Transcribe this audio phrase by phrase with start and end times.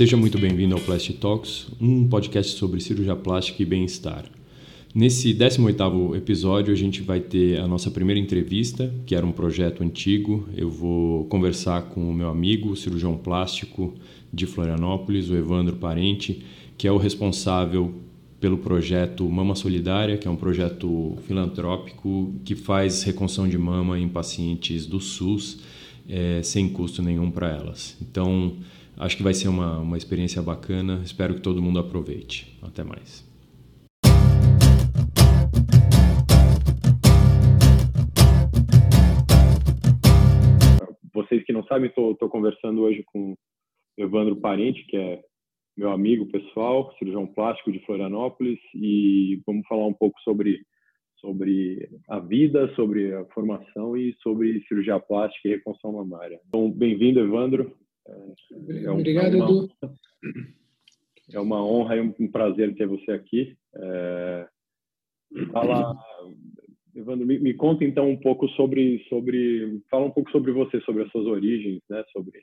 [0.00, 4.24] Seja muito bem-vindo ao Plastic Talks, um podcast sobre cirurgia plástica e bem-estar.
[4.94, 9.82] Nesse 18º episódio, a gente vai ter a nossa primeira entrevista, que era um projeto
[9.82, 10.48] antigo.
[10.56, 13.92] Eu vou conversar com o meu amigo, cirurgião plástico
[14.32, 16.46] de Florianópolis, o Evandro Parente,
[16.78, 17.92] que é o responsável
[18.40, 24.08] pelo projeto Mama Solidária, que é um projeto filantrópico que faz reconstrução de mama em
[24.08, 25.58] pacientes do SUS
[26.08, 27.98] é, sem custo nenhum para elas.
[28.00, 28.54] Então,
[29.00, 31.00] acho que vai ser uma, uma experiência bacana.
[31.02, 32.58] Espero que todo mundo aproveite.
[32.62, 33.28] Até mais.
[41.12, 43.34] Vocês que não sabem, estou conversando hoje com
[43.96, 45.20] Evandro Parente, que é
[45.76, 50.60] meu amigo pessoal, cirurgião plástico de Florianópolis, e vamos falar um pouco sobre
[51.20, 56.40] sobre a vida, sobre a formação e sobre cirurgia plástica e reconstrução mamária.
[56.48, 57.76] Então, bem-vindo, Evandro.
[58.06, 59.68] É um, Obrigado, é uma, Edu.
[61.32, 63.56] É uma honra e um prazer ter você aqui.
[63.74, 64.48] É,
[65.52, 65.96] fala,
[66.94, 71.04] Evandro, me, me, conta então um pouco sobre, sobre, fala um pouco sobre você, sobre
[71.04, 72.40] as suas origens, né, sobre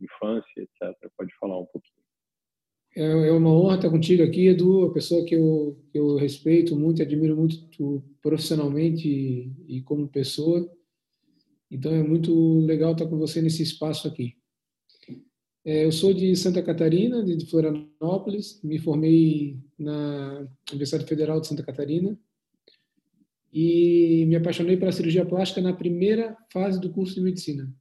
[0.00, 0.96] infância, etc.
[1.16, 2.02] Pode falar um pouquinho.
[2.96, 6.76] É, é uma honra estar contigo aqui, Edu, a pessoa que eu, que eu respeito
[6.76, 10.70] muito, admiro muito profissionalmente e, e como pessoa.
[11.70, 14.36] Então é muito legal estar com você nesse espaço aqui.
[15.64, 21.62] É, eu sou de Santa Catarina, de Florianópolis, me formei na Universidade Federal de Santa
[21.62, 22.18] Catarina.
[23.50, 27.72] E me apaixonei pela cirurgia plástica na primeira fase do curso de medicina.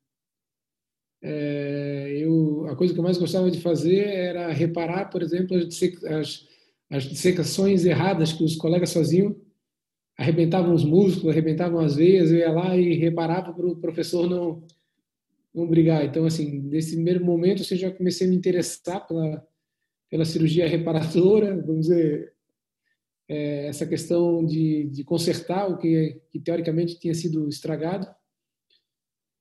[1.22, 6.48] É, eu, a coisa que eu mais gostava de fazer era reparar, por exemplo, as,
[6.90, 9.36] as, dissecações erradas que os colegas faziam,
[10.18, 14.64] arrebentavam os músculos, arrebentavam as veias, eu ia lá e reparava para o professor não,
[15.54, 16.04] não brigar.
[16.04, 19.46] Então, assim, nesse primeiro momento, eu já comecei a me interessar pela,
[20.10, 22.34] pela cirurgia reparadora, vamos dizer,
[23.28, 28.08] é, essa questão de, de consertar o que, que teoricamente tinha sido estragado.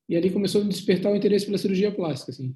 [0.08, 2.32] E ali começou a despertar o interesse pela cirurgia plástica.
[2.32, 2.54] Assim.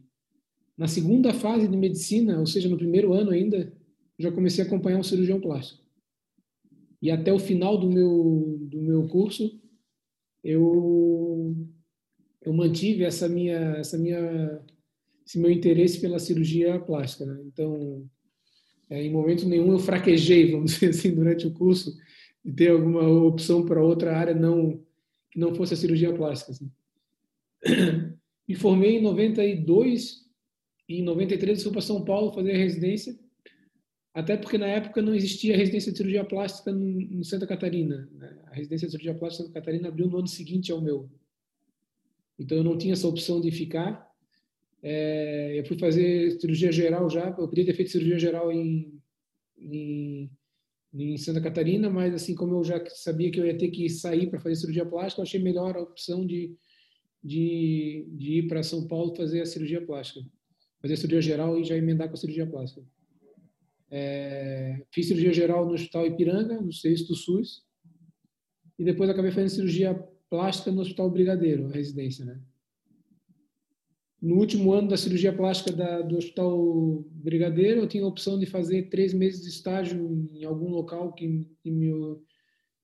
[0.76, 3.72] Na segunda fase de medicina, ou seja, no primeiro ano ainda,
[4.18, 5.82] já comecei a acompanhar um cirurgião plástico.
[7.00, 9.60] E até o final do meu, do meu curso,
[10.42, 11.54] eu,
[12.46, 14.62] eu mantive essa minha, essa minha,
[15.26, 17.26] esse meu interesse pela cirurgia plástica.
[17.26, 17.42] Né?
[17.44, 18.08] Então,
[18.88, 21.92] é, em momento nenhum eu fraquejei, vamos dizer assim, durante o curso,
[22.44, 24.80] de ter alguma opção para outra área não
[25.32, 26.52] que não fosse a cirurgia plástica.
[26.52, 26.70] Assim.
[28.48, 30.24] Me formei em 92
[30.88, 33.18] e em 93 fui para São Paulo fazer a residência,
[34.14, 38.08] até porque na época não existia residência de cirurgia plástica em Santa Catarina.
[38.12, 38.38] Né?
[38.46, 41.10] A residência de cirurgia plástica em Santa Catarina abriu no ano seguinte ao meu.
[42.38, 44.06] Então eu não tinha essa opção de ficar.
[44.82, 49.00] É, eu fui fazer cirurgia geral já, eu podia ter feito cirurgia geral em,
[49.58, 50.30] em,
[50.94, 54.28] em Santa Catarina, mas assim como eu já sabia que eu ia ter que sair
[54.28, 56.56] para fazer cirurgia plástica, eu achei melhor a opção de
[57.26, 60.24] de, de ir para São Paulo fazer a cirurgia plástica,
[60.80, 62.86] fazer a cirurgia geral e já emendar com a cirurgia plástica.
[63.90, 67.64] É, fiz cirurgia geral no Hospital Ipiranga, no serviço do SUS,
[68.78, 69.94] e depois acabei fazendo cirurgia
[70.28, 72.40] plástica no Hospital Brigadeiro, a residência, né?
[74.20, 78.46] No último ano da cirurgia plástica da, do Hospital Brigadeiro, eu tinha a opção de
[78.46, 81.92] fazer três meses de estágio em algum local que, que, me,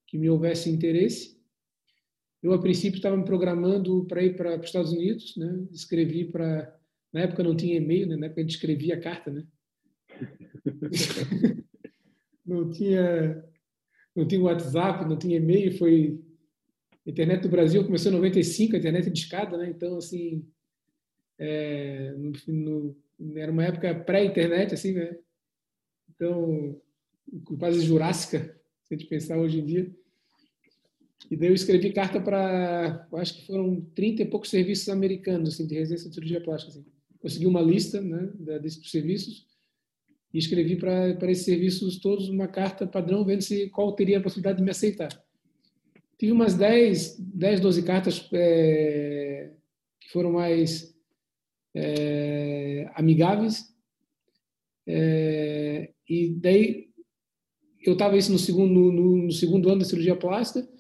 [0.06, 1.40] que me houvesse interesse.
[2.42, 5.66] Eu, a princípio, estava me programando para ir para os Estados Unidos, né?
[5.72, 6.76] Escrevi para...
[7.12, 8.16] Na época não tinha e-mail, né?
[8.16, 9.46] Na época a gente escrevia carta, né?
[12.44, 13.42] não tinha
[14.14, 16.22] não tinha WhatsApp, não tinha e-mail, foi
[17.06, 19.68] a internet do Brasil começou em 95, a internet de escada, né?
[19.68, 20.46] Então assim,
[21.38, 22.32] é, no,
[23.18, 25.16] no, era uma época pré-internet assim, né?
[26.10, 26.80] Então
[27.58, 29.94] quase jurássica, se a gente pensar hoje em dia.
[31.30, 35.66] E daí eu escrevi carta para, acho que foram 30 e poucos serviços americanos, assim,
[35.66, 36.72] de residência de cirurgia plástica.
[36.72, 36.84] Assim.
[37.20, 39.46] Consegui uma lista né, desses serviços
[40.34, 44.58] e escrevi para esses serviços todos uma carta padrão, vendo se qual teria a possibilidade
[44.58, 45.08] de me aceitar.
[46.22, 49.50] Tive umas 10, 10 12 cartas é,
[50.00, 50.96] que foram mais
[51.74, 53.74] é, amigáveis.
[54.86, 56.92] É, e daí
[57.84, 60.72] eu estava isso no segundo, no, no segundo ano da cirurgia plástica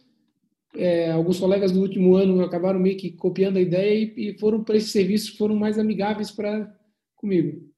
[0.76, 4.62] é, alguns colegas do último ano acabaram meio que copiando a ideia e, e foram
[4.62, 6.72] para esses serviços que foram mais amigáveis para
[7.16, 7.68] comigo.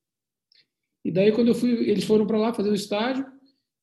[1.02, 3.25] E daí quando eu fui, eles foram para lá fazer o estágio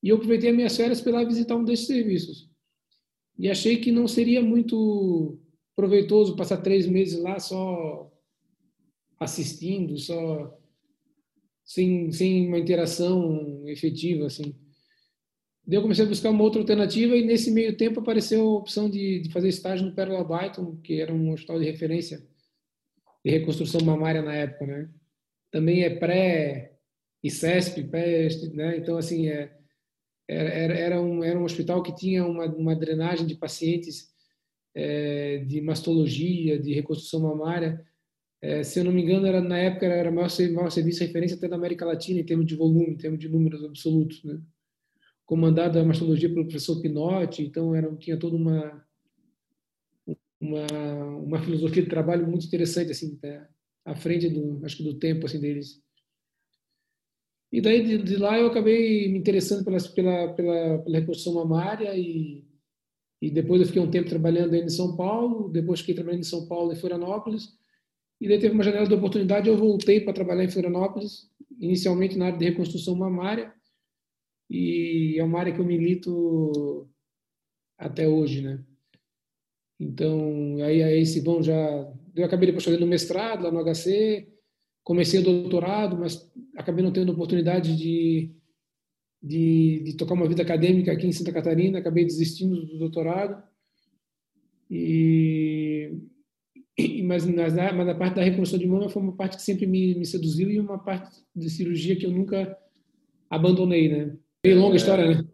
[0.03, 2.50] e eu aproveitei as minhas férias para ir lá visitar um desses serviços.
[3.41, 5.39] E achei que não seria muito
[5.75, 8.13] proveitoso passar três meses lá só
[9.19, 10.55] assistindo, só
[11.65, 14.55] sem, sem uma interação efetiva, assim.
[15.65, 18.87] Daí eu comecei a buscar uma outra alternativa e nesse meio tempo apareceu a opção
[18.87, 22.23] de, de fazer estágio no Pérola Byton, que era um hospital de referência
[23.25, 24.87] de reconstrução mamária na época, né?
[25.49, 26.75] Também é pré
[27.23, 28.77] ICESP, pré, né?
[28.77, 29.60] Então assim é
[30.33, 34.11] era, era, um, era um hospital que tinha uma, uma drenagem de pacientes
[34.73, 37.85] é, de mastologia, de reconstrução mamária.
[38.41, 41.05] É, se eu não me engano, era, na época era o maior, maior serviço de
[41.05, 44.23] referência até da América Latina em termos de volume, em termos de números absolutos.
[44.23, 44.41] Né?
[45.25, 48.85] Comandado a mastologia pelo professor Pinotti, então era, tinha toda uma,
[50.39, 50.65] uma,
[51.17, 53.47] uma filosofia de trabalho muito interessante, assim, tá?
[53.85, 55.81] à frente do, acho que do tempo assim, deles.
[57.51, 61.93] E daí de, de, lá eu acabei me interessando pela, pela, pela, pela reconstrução mamária
[61.97, 62.45] e,
[63.21, 66.47] e depois eu fiquei um tempo trabalhando em São Paulo, depois fiquei trabalhando em São
[66.47, 67.49] Paulo e Florianópolis
[68.21, 72.27] e daí teve uma janela de oportunidade eu voltei para trabalhar em Florianópolis, inicialmente na
[72.27, 73.53] área de reconstrução mamária
[74.49, 76.89] e é uma área que eu milito
[77.77, 78.63] até hoje, né?
[79.79, 81.55] Então, aí, aí vão já...
[82.15, 84.30] Eu acabei depois fazendo mestrado lá no HC,
[84.83, 88.31] comecei o doutorado, mas acabei não tendo oportunidade de,
[89.21, 93.41] de, de, tocar uma vida acadêmica aqui em Santa Catarina, acabei desistindo do doutorado.
[94.69, 95.91] E,
[97.03, 99.67] mas, mas, a, mas a parte da reconstrução de mama foi uma parte que sempre
[99.67, 102.57] me, me seduziu e uma parte de cirurgia que eu nunca
[103.29, 104.15] abandonei, né?
[104.43, 105.25] Bem longa história, né?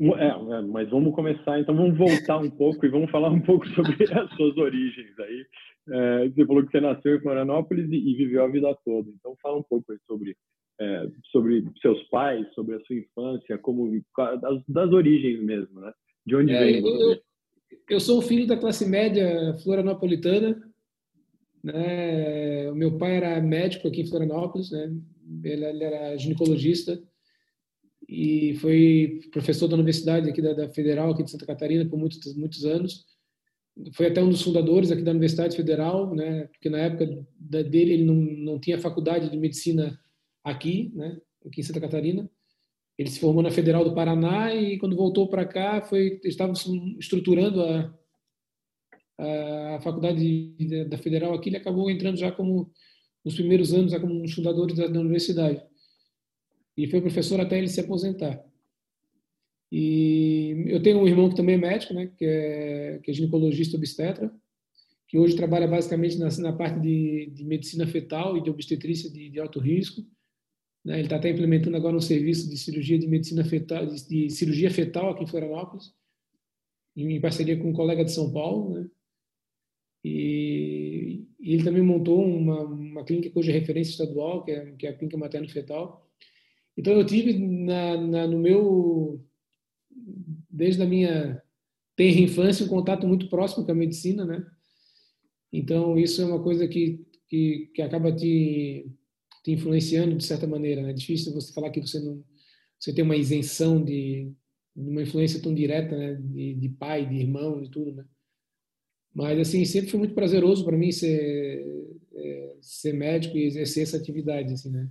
[0.00, 3.66] É, é, mas vamos começar, então vamos voltar um pouco e vamos falar um pouco
[3.74, 5.46] sobre as suas origens aí.
[5.88, 9.10] É, você falou que você nasceu em Florianópolis e, e, viveu a vida toda.
[9.10, 10.36] Então, fala um pouco sobre,
[10.80, 14.00] é, sobre seus pais, sobre a sua infância, como
[14.40, 15.92] das, das origens mesmo, né?
[16.26, 17.20] De onde é, vem eu,
[17.90, 20.62] eu, sou filho da classe média florianopolitana.
[21.62, 22.70] Né?
[22.70, 24.90] O meu pai era médico aqui em Florianópolis, né?
[25.42, 27.02] ele, ele era ginecologista
[28.08, 32.36] e foi professor da universidade aqui da, da, Federal aqui de Santa Catarina por muitos
[32.36, 33.06] muitos anos
[33.92, 36.46] foi até um dos fundadores aqui da Universidade Federal, né?
[36.46, 37.06] Porque na época
[37.36, 39.98] dele ele não, não tinha faculdade de medicina
[40.42, 41.20] aqui, né?
[41.46, 42.30] Aqui em Santa Catarina.
[42.96, 46.52] Ele se formou na Federal do Paraná e quando voltou para cá foi estava
[46.98, 47.94] estruturando a,
[49.18, 50.56] a, faculdade
[50.88, 51.48] da Federal aqui.
[51.48, 52.70] Ele acabou entrando já como
[53.24, 55.60] nos primeiros anos já como um dos fundadores da, da universidade
[56.76, 58.44] e foi professor até ele se aposentar.
[59.76, 63.76] E eu tenho um irmão que também é médico, né, que é, que é ginecologista
[63.76, 64.32] obstetra,
[65.08, 69.28] que hoje trabalha basicamente na, na parte de, de, medicina fetal e de obstetrícia de,
[69.30, 70.00] de alto risco.
[70.84, 70.94] Né?
[70.94, 74.70] Ele está até implementando agora um serviço de cirurgia de medicina fetal, de, de cirurgia
[74.70, 75.92] fetal aqui em Florianópolis,
[76.96, 78.88] em, em parceria com um colega de São Paulo, né?
[80.04, 84.86] E, e ele também montou uma, uma clínica hoje é referência estadual, que é, que
[84.86, 86.08] é a clínica materno-fetal.
[86.76, 89.24] Então eu tive na, na, no meu
[90.54, 91.42] desde a minha
[91.96, 94.46] tenra infância, um contato muito próximo com a medicina, né?
[95.52, 98.86] Então, isso é uma coisa que, que, que acaba te,
[99.42, 100.90] te influenciando de certa maneira, né?
[100.90, 102.24] É difícil você falar que você não
[102.78, 104.30] você tem uma isenção de,
[104.76, 106.14] de uma influência tão direta, né?
[106.14, 108.04] De, de pai, de irmão, de tudo, né?
[109.14, 111.64] Mas, assim, sempre foi muito prazeroso para mim ser,
[112.14, 114.88] é, ser médico e exercer essa atividade, assim, né?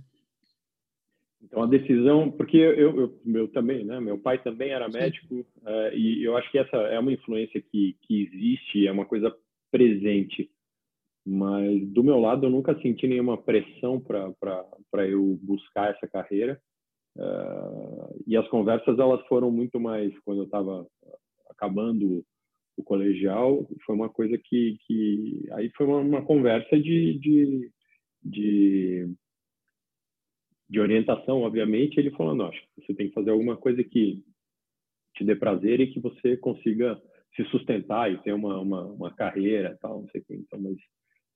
[1.44, 4.00] Então a decisão, porque eu, eu meu também, né?
[4.00, 7.96] Meu pai também era médico uh, e eu acho que essa é uma influência que
[8.02, 9.34] que existe, é uma coisa
[9.70, 10.50] presente.
[11.26, 14.32] Mas do meu lado eu nunca senti nenhuma pressão para
[14.90, 16.60] para eu buscar essa carreira.
[17.16, 20.86] Uh, e as conversas elas foram muito mais quando eu estava
[21.50, 22.24] acabando
[22.76, 27.70] o colegial, foi uma coisa que que aí foi uma, uma conversa de, de
[28.24, 29.14] de
[30.74, 34.20] de orientação, obviamente, ele falou, que você tem que fazer alguma coisa que
[35.14, 37.00] te dê prazer e que você consiga
[37.36, 40.34] se sustentar e ter uma, uma, uma carreira tal, não sei o que.
[40.34, 40.76] Então, mas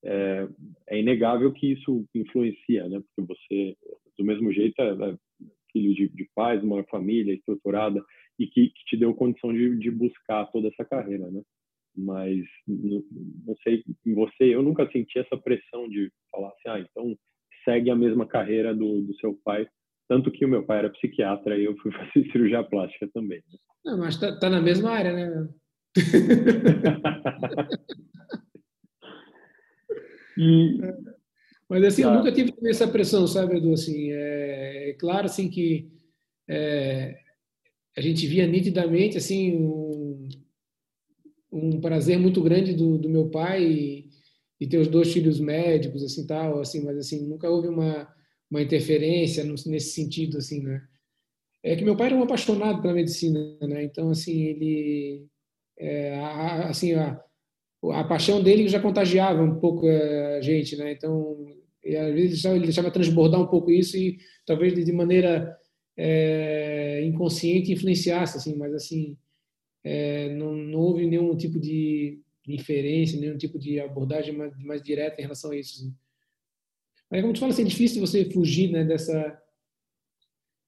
[0.05, 0.49] é,
[0.89, 3.01] é, inegável que isso influencia, né?
[3.01, 3.77] Porque você,
[4.19, 5.17] do mesmo jeito, é, é
[5.71, 8.05] filho de, de pais, uma família estruturada
[8.41, 11.43] e que, que te deu condição de, de, buscar toda essa carreira, né?
[11.97, 13.05] Mas não,
[13.47, 17.17] não sei, em você, eu nunca senti essa pressão de falar assim, ah, então
[17.65, 19.69] segue a mesma carreira do, do seu pai.
[20.09, 23.39] Tanto que o meu pai era psiquiatra e eu fui fazer cirurgia plástica também.
[23.39, 23.59] Né?
[23.85, 25.49] Não, mas tá, tá, na mesma área, né?
[30.37, 30.79] e,
[31.69, 32.17] mas assim, eu tá.
[32.17, 33.73] nunca tive essa pressão, sabe, Edu?
[33.73, 35.89] Assim, é, é claro assim que
[36.49, 37.19] é,
[37.97, 40.29] a gente via nitidamente assim um,
[41.53, 44.08] um prazer muito grande do, do meu pai
[44.61, 48.09] e ter os dois filhos médicos, assim, tal, assim, mas assim, nunca houve uma,
[48.51, 50.83] uma interferência nesse sentido, assim, né?
[51.63, 53.85] É que meu pai era um apaixonado pela medicina, né?
[53.85, 55.27] Então, assim, ele...
[55.79, 57.23] É, a, assim, a,
[57.93, 60.93] a paixão dele já contagiava um pouco a gente, né?
[60.93, 61.47] Então,
[61.85, 65.57] e às vezes ele deixava transbordar um pouco isso e talvez de maneira
[65.97, 69.17] é, inconsciente influenciasse, assim, mas assim,
[69.85, 72.21] é, não, não houve nenhum tipo de
[72.55, 75.77] inferência, nenhum tipo de abordagem mais, mais direta em relação a isso.
[75.77, 75.95] Assim.
[77.11, 79.43] Mas como tu fala, assim, é difícil você fugir né, dessa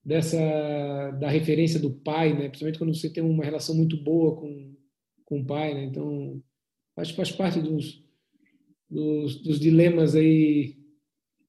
[0.02, 2.48] dessa da referência do pai, né?
[2.48, 4.74] Principalmente quando você tem uma relação muito boa com
[5.24, 5.84] com o pai, né?
[5.84, 6.42] Então
[6.96, 8.04] acho que faz parte dos,
[8.88, 10.76] dos, dos dilemas aí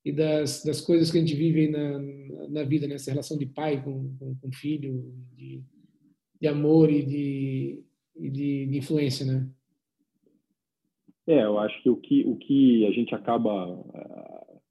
[0.06, 2.00] e das, das coisas que a gente vive na,
[2.50, 2.96] na vida, né?
[3.06, 5.64] relação de pai com, com, com filho, de,
[6.40, 7.84] de amor e de,
[8.16, 9.50] e de, de influência, né?
[11.28, 14.62] É, eu acho que o que, o que a gente acaba uh,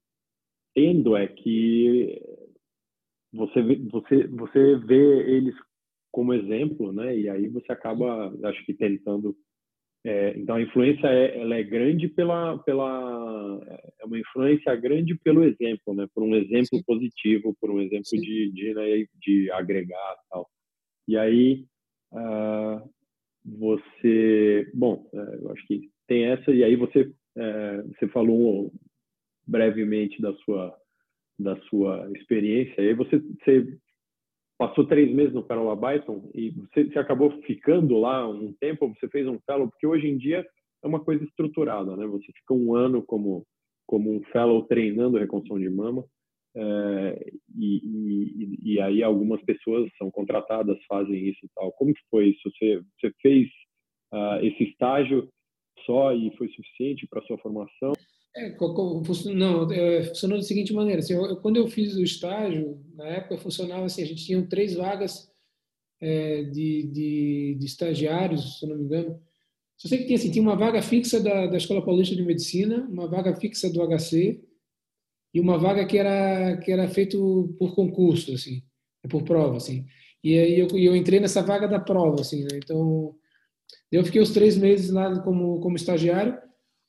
[0.75, 2.21] tendo é que
[3.33, 5.55] você, você, você vê eles
[6.11, 7.17] como exemplo, né?
[7.17, 9.35] E aí você acaba, acho que tentando.
[10.03, 13.61] É, então a influência é, ela é grande pela, pela
[13.99, 16.07] é uma influência grande pelo exemplo, né?
[16.13, 16.83] Por um exemplo Sim.
[16.83, 20.49] positivo, por um exemplo de de, né, de agregar tal.
[21.07, 21.65] E aí
[22.13, 22.89] uh,
[23.45, 28.69] você, bom, uh, eu acho que tem essa e aí você é, você falou
[29.47, 30.77] brevemente da sua
[31.39, 32.81] da sua experiência.
[32.81, 33.77] E aí você, você
[34.57, 38.93] passou três meses no Carola Byton e você, você, acabou ficando lá um tempo.
[38.93, 40.45] Você fez um fellow porque hoje em dia
[40.83, 42.05] é uma coisa estruturada, né?
[42.07, 43.45] Você fica um ano como
[43.87, 46.03] como um fellow treinando reconstrução de mama.
[46.53, 51.71] É, e, e, e, aí algumas pessoas são contratadas, fazem isso e tal.
[51.73, 52.41] Como que foi isso?
[52.51, 53.47] Você, você fez
[54.13, 55.29] uh, esse estágio
[55.85, 57.93] só e foi suficiente para sua formação?
[58.35, 58.55] É,
[59.33, 60.99] não, é, funcionou da seguinte maneira.
[60.99, 64.73] Assim, eu, quando eu fiz o estágio, na época funcionava assim, a gente tinha três
[64.75, 65.29] vagas
[65.99, 69.21] é, de, de, de, estagiários, se não me engano.
[69.77, 72.87] Só sei que tinha, assim, tinha uma vaga fixa da, da Escola Paulista de Medicina,
[72.89, 74.41] uma vaga fixa do HC
[75.33, 78.63] e uma vaga que era que era feito por concurso, assim,
[79.09, 79.85] por prova, assim.
[80.23, 82.59] E aí eu, eu entrei nessa vaga da prova, assim, né?
[82.63, 83.15] Então
[83.91, 86.37] eu fiquei os três meses lá como, como estagiário.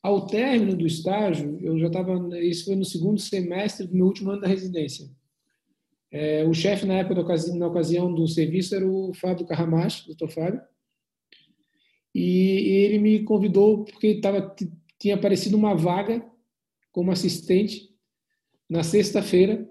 [0.02, 2.38] Ao término do estágio, eu já estava.
[2.40, 5.08] Isso foi no segundo semestre do meu último ano da residência.
[6.10, 7.22] É, o chefe, na época,
[7.54, 10.60] na ocasião do serviço, era o Fábio Carramacho, doutor Fábio.
[12.14, 14.54] E, ele me convidou porque tava,
[14.98, 16.24] tinha aparecido uma vaga
[16.90, 17.88] como assistente
[18.68, 19.66] na sexta-feira,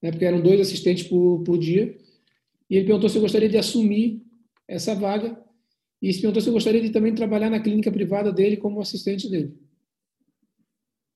[0.00, 1.96] né, porque eram dois assistentes por, por dia.
[2.70, 4.22] E ele perguntou se eu gostaria de assumir
[4.68, 5.42] essa vaga
[6.02, 9.30] e se perguntou se eu gostaria de também trabalhar na clínica privada dele como assistente
[9.30, 9.56] dele.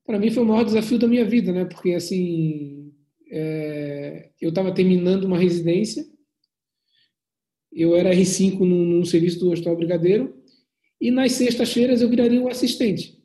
[0.04, 1.64] Para mim foi o maior desafio da minha vida, né?
[1.64, 2.94] Porque assim,
[3.28, 6.06] é, eu estava terminando uma residência,
[7.72, 10.40] eu era R5 num, num serviço do Hospital Brigadeiro
[11.00, 13.20] e nas sextas-feiras eu viraria o assistente.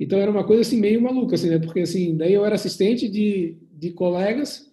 [0.00, 1.60] Então era uma coisa assim meio maluca, assim, né?
[1.60, 4.68] Porque assim, daí eu era assistente de, de colegas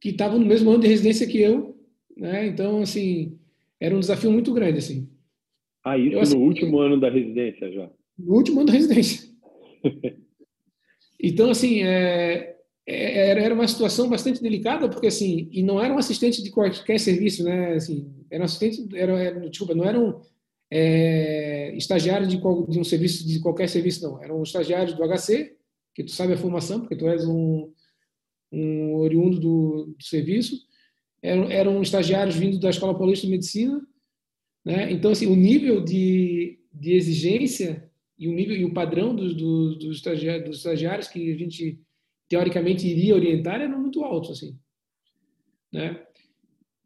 [0.00, 1.76] que estavam no mesmo ano de residência que eu,
[2.16, 2.46] né?
[2.46, 3.37] Então assim,
[3.80, 5.08] era um desafio muito grande, assim.
[5.84, 7.90] Ah, isso eu, assim, no último ano da residência já?
[8.18, 9.28] No último ano da residência.
[11.22, 12.56] então, assim, é,
[12.86, 16.98] é, era uma situação bastante delicada, porque, assim, e não era um assistente de qualquer
[16.98, 17.74] serviço, né?
[17.74, 20.20] Assim, era um assistente, era, era desculpa, não eram
[20.70, 24.22] é, estagiários de, de um serviço, de qualquer serviço, não.
[24.22, 25.56] Eram estagiários do HC,
[25.94, 27.72] que tu sabe a formação, porque tu és um,
[28.52, 30.67] um oriundo do, do serviço,
[31.22, 33.80] eram, eram estagiários vindo da Escola Paulista de Medicina,
[34.64, 34.90] né?
[34.92, 39.78] Então, assim, o nível de, de exigência e o nível e o padrão dos, dos,
[39.78, 41.80] dos, estagiários, dos estagiários que a gente
[42.28, 44.58] teoricamente iria orientar eram muito altos, assim,
[45.72, 46.04] né?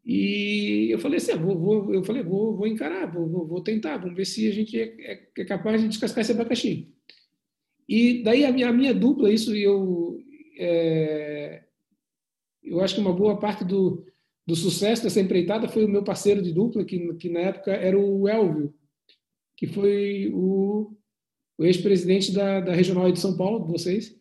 [0.05, 3.97] E eu falei assim, ah, vou, vou, eu falei, vou, vou encarar, vou, vou, tentar,
[3.97, 6.93] vamos ver se a gente é, é, é, capaz de descascar esse abacaxi.
[7.87, 10.19] E daí a minha, a minha dupla, isso eu,
[10.57, 11.63] é,
[12.61, 14.05] eu acho que uma boa parte do,
[14.45, 17.97] do sucesso dessa empreitada foi o meu parceiro de dupla, que, que na época era
[17.97, 18.73] o Elvio,
[19.55, 20.93] que foi o,
[21.57, 24.15] o ex-presidente da, da Regional de São Paulo, de vocês,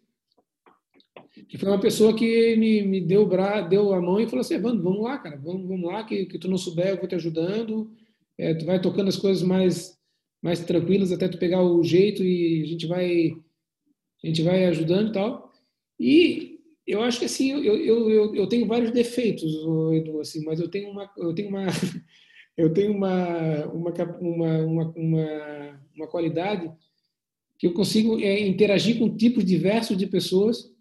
[1.48, 4.54] que foi uma pessoa que me, me deu, bra, deu a mão e falou assim,
[4.54, 7.14] Evandro, vamos lá, cara, vamos, vamos lá, que, que tu não souber, eu vou te
[7.14, 7.90] ajudando,
[8.38, 9.98] é, tu vai tocando as coisas mais,
[10.40, 13.32] mais tranquilas até tu pegar o jeito e a gente vai,
[14.22, 15.52] a gente vai ajudando e tal.
[15.98, 16.51] E
[16.86, 19.52] eu acho que assim, eu, eu, eu, eu tenho vários defeitos,
[19.92, 21.66] Edu, assim, mas eu tenho uma, eu tenho uma,
[22.56, 26.70] eu tenho uma, uma, uma, uma, uma qualidade
[27.58, 30.72] que eu consigo é, interagir com tipos diversos de pessoas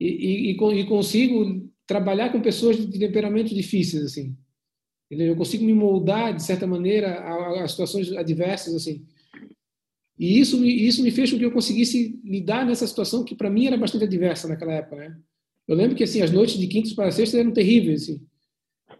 [0.00, 4.36] e, e, e consigo trabalhar com pessoas de temperamentos difíceis, assim.
[5.08, 9.06] Eu consigo me moldar, de certa maneira, a, a situações adversas, assim.
[10.18, 13.66] E isso, isso me fez com que eu conseguisse lidar nessa situação que, para mim,
[13.66, 15.16] era bastante adversa naquela época, né?
[15.66, 18.20] Eu lembro que, assim, as noites de quinta para sexta eram terríveis, assim.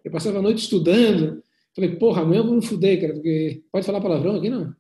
[0.05, 1.43] Eu passava a noite estudando.
[1.75, 3.63] Falei, porra, amanhã eu vou me fuder, cara, porque...
[3.71, 4.75] Pode falar palavrão aqui, não?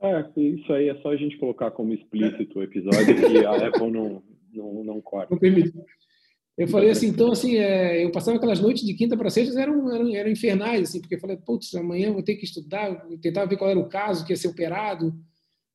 [0.00, 3.90] É, isso aí é só a gente colocar como explícito o episódio que a Apple
[3.90, 5.28] não, não, não corta.
[5.30, 5.72] Não permite.
[6.56, 9.94] Eu falei assim, então assim, é, eu passava aquelas noites de quinta para sexta, eram,
[9.94, 13.18] eram, eram infernais, assim, porque eu falei, putz, amanhã eu vou ter que estudar, eu
[13.18, 15.14] tentava ver qual era o caso que ia ser operado,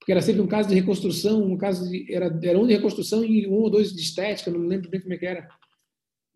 [0.02, 3.24] porque era sempre um caso de reconstrução, um caso de, era, era um de reconstrução
[3.24, 5.48] e um ou dois de estética, não lembro bem como é que era.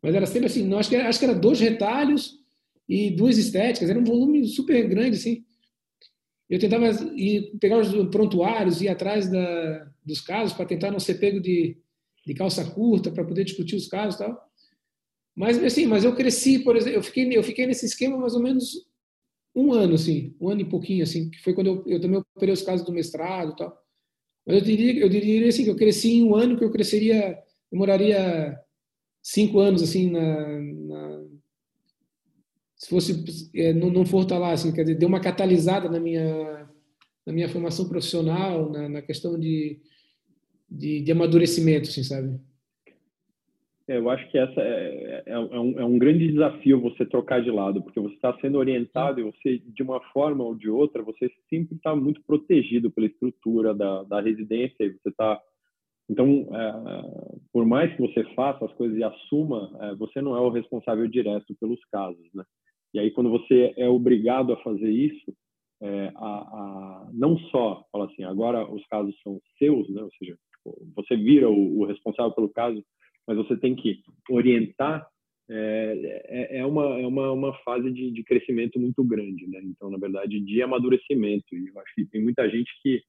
[0.03, 2.39] Mas era sempre assim, não, acho, que era, acho que era dois retalhos
[2.87, 5.43] e duas estéticas, era um volume super grande, assim.
[6.47, 11.15] Eu tentava ir, pegar os prontuários, ir atrás da, dos casos para tentar não ser
[11.15, 11.75] pego de,
[12.23, 14.47] de calça curta para poder discutir os casos e tal.
[15.35, 18.43] Mas assim, mas eu cresci, por exemplo, eu fiquei eu fiquei nesse esquema mais ou
[18.43, 18.85] menos
[19.55, 22.53] um ano assim, um ano e pouquinho assim, que foi quando eu, eu também operei
[22.53, 23.81] os casos do mestrado e tal.
[24.45, 27.37] Mas eu diria eu diria assim que eu cresci em um ano que eu cresceria,
[27.71, 28.59] demoraria
[29.21, 31.25] cinco anos assim na, na
[32.75, 35.89] se fosse é, não, não for estar tá lá assim, quer dizer, deu uma catalisada
[35.89, 36.69] na minha
[37.25, 39.79] na minha formação profissional, na, na questão de
[40.69, 42.39] de, de amadurecimento, assim, sabe?
[43.87, 47.41] É, eu acho que essa é, é, é, um, é um grande desafio você trocar
[47.41, 51.03] de lado, porque você está sendo orientado e você, de uma forma ou de outra,
[51.03, 55.39] você sempre está muito protegido pela estrutura da, da residência e você está
[56.09, 60.39] então, é, por mais que você faça as coisas e assuma, é, você não é
[60.39, 62.43] o responsável direto pelos casos, né?
[62.93, 65.33] E aí, quando você é obrigado a fazer isso,
[65.81, 70.03] é, a, a, não só fala assim, agora os casos são seus, né?
[70.03, 70.37] Ou seja,
[70.95, 72.83] você vira o, o responsável pelo caso,
[73.27, 75.07] mas você tem que orientar.
[75.47, 79.61] É, é, é uma, é uma, uma fase de, de crescimento muito grande, né?
[79.63, 81.55] Então, na verdade, de amadurecimento.
[81.55, 83.01] E eu acho que tem muita gente que,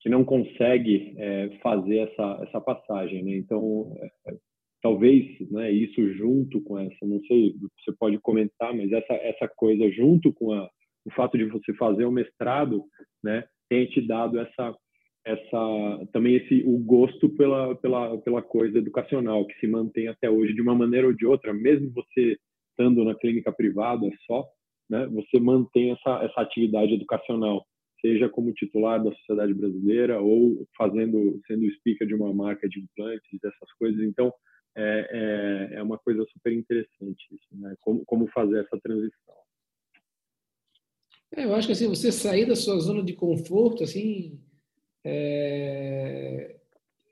[0.00, 3.36] que não consegue é, fazer essa, essa passagem, né?
[3.36, 4.36] Então, é,
[4.82, 9.88] talvez né, isso junto com essa, não sei, você pode comentar, mas essa, essa coisa
[9.92, 10.68] junto com a,
[11.04, 12.84] o fato de você fazer o mestrado,
[13.22, 14.76] né, tem te dado essa
[15.24, 20.52] essa também esse o gosto pela pela pela coisa educacional que se mantém até hoje
[20.52, 22.36] de uma maneira ou de outra mesmo você
[22.70, 24.44] estando na clínica privada só
[24.90, 27.64] né você mantém essa essa atividade educacional
[28.02, 33.44] seja como titular da sociedade brasileira ou fazendo sendo speaker de uma marca de implantes
[33.44, 34.02] essas coisas.
[34.02, 34.34] Então
[34.76, 39.34] é, é, é uma coisa super interessante isso né como como fazer essa transição.
[41.34, 44.38] É, eu acho que assim você sair da sua zona de conforto assim
[45.04, 46.56] é,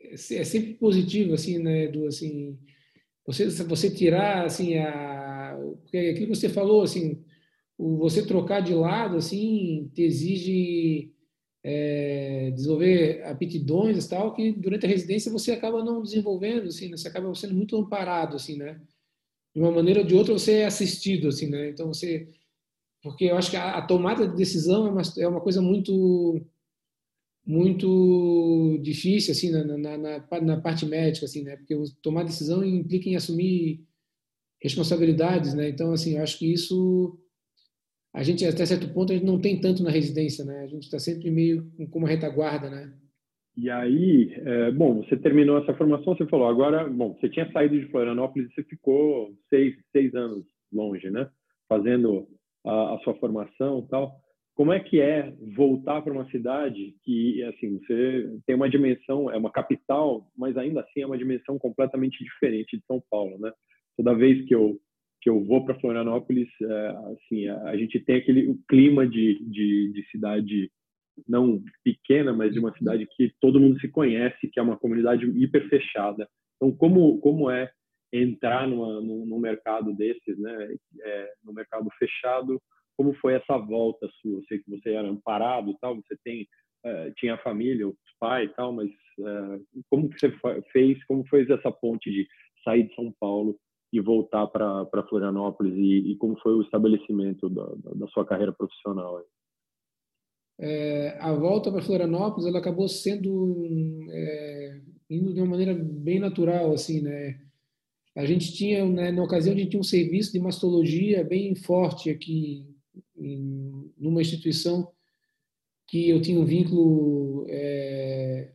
[0.03, 2.07] é sempre positivo, assim, né, Edu?
[2.07, 2.59] Assim,
[3.27, 7.23] você, você tirar, assim, a, porque aquilo que você falou, assim,
[7.77, 11.13] o, você trocar de lado, assim, te exige
[11.63, 16.97] é, desenvolver aptidões e tal, que durante a residência você acaba não desenvolvendo, assim, né?
[16.97, 18.81] você acaba sendo muito amparado, assim, né?
[19.55, 21.71] De uma maneira ou de outra você é assistido, assim, né?
[21.71, 22.29] Então você,
[23.03, 26.41] porque eu acho que a, a tomada de decisão é uma, é uma coisa muito
[27.51, 31.57] muito difícil assim na, na, na, na, parte médica assim né?
[31.57, 33.81] Porque tomar decisão implica em assumir
[34.63, 35.69] responsabilidades né?
[35.69, 37.19] Então assim eu acho que isso
[38.15, 40.61] a gente até certo ponto a gente não tem tanto na residência né?
[40.61, 42.93] A gente está sempre meio com uma retaguarda né?
[43.57, 47.79] E aí é, bom você terminou essa formação você falou agora bom você tinha saído
[47.81, 51.29] de Florianópolis e você ficou seis seis anos longe né?
[51.69, 52.29] Fazendo
[52.65, 54.21] a, a sua formação tal
[54.61, 59.37] como é que é voltar para uma cidade que, assim, você tem uma dimensão, é
[59.39, 63.51] uma capital, mas ainda assim é uma dimensão completamente diferente de São Paulo, né?
[63.97, 64.79] Toda vez que eu
[65.23, 69.43] que eu vou para Florianópolis, é, assim, a, a, gente tem aquele o clima de,
[69.47, 70.71] de, de, cidade
[71.27, 75.25] não pequena, mas de uma cidade que todo mundo se conhece, que é uma comunidade
[75.25, 76.29] hiper fechada.
[76.57, 77.71] Então, como como é
[78.13, 80.69] entrar numa, num, num mercado desses, né?
[81.03, 82.61] É, no mercado fechado,
[82.97, 84.39] como foi essa volta sua?
[84.39, 86.47] Eu sei que você era amparado tal, você tem
[86.85, 90.33] uh, tinha família, os pais tal, mas uh, como que você
[90.73, 91.03] fez?
[91.05, 92.27] Como foi essa ponte de
[92.65, 93.59] sair de São Paulo
[93.93, 99.21] e voltar para Florianópolis e, e, como foi o estabelecimento da, da sua carreira profissional?
[100.59, 103.67] É, a volta para Florianópolis ela acabou sendo
[104.11, 107.41] é, indo de uma maneira bem natural assim né
[108.15, 112.11] a gente tinha né, na ocasião a gente tinha um serviço de mastologia bem forte
[112.11, 112.70] aqui
[113.99, 114.91] numa instituição
[115.87, 118.53] que eu tinha um vínculo é,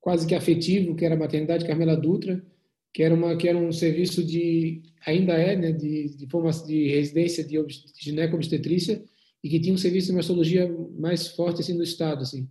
[0.00, 2.42] quase que afetivo, que era a maternidade Carmela Dutra.
[2.94, 6.88] que era uma que era um serviço de ainda é né, de de, formação, de
[6.88, 7.56] residência de
[8.00, 9.04] gineco-obstetrícia
[9.42, 12.48] e que tinha um serviço de mastologia mais forte assim no estado assim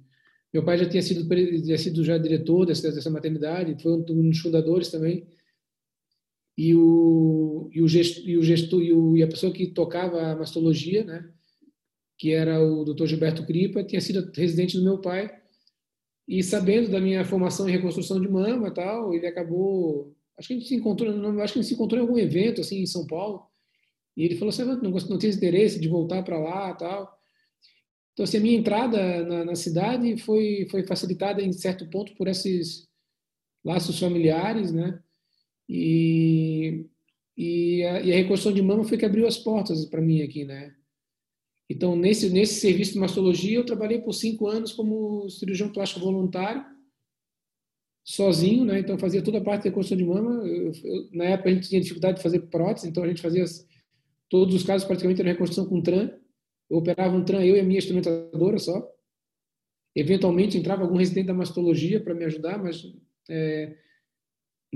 [0.53, 1.27] meu pai já tinha sido
[1.65, 5.25] já sido já diretor dessa, dessa maternidade foi um dos fundadores também
[6.57, 10.31] e o e o gesto e o gesto e, o, e a pessoa que tocava
[10.31, 11.29] a mastologia né
[12.17, 13.05] que era o Dr.
[13.05, 15.29] Gilberto Cripa tinha sido residente do meu pai
[16.27, 20.57] e sabendo da minha formação em reconstrução de mama tal ele acabou acho que a
[20.57, 22.85] gente se encontrou, não, acho que a gente se encontrou em algum evento assim em
[22.85, 23.45] São Paulo.
[24.15, 27.17] E ele falou assim, ah, não, não tinha interesse de voltar para lá, tal.
[28.13, 32.27] Então assim, a minha entrada na, na, cidade foi foi facilitada em certo ponto por
[32.27, 32.87] esses
[33.63, 34.99] laços familiares, né?
[35.69, 36.85] E
[37.37, 40.43] e a, e a reconstrução de mama foi que abriu as portas para mim aqui,
[40.43, 40.73] né?
[41.69, 46.65] Então, nesse, nesse serviço de mastologia, eu trabalhei por cinco anos como cirurgião plástico voluntário
[48.03, 48.79] sozinho, né?
[48.79, 50.47] Então fazia toda a parte de reconstrução de mama.
[50.47, 53.43] Eu, eu, na época a gente tinha dificuldade de fazer prótese, então a gente fazia
[54.29, 56.09] todos os casos praticamente era reconstrução com TRAN.
[56.69, 58.89] Eu operava um TRAN eu e a minha instrumentadora só.
[59.93, 62.81] Eventualmente entrava algum residente da mastologia para me ajudar, mas
[63.29, 63.75] é,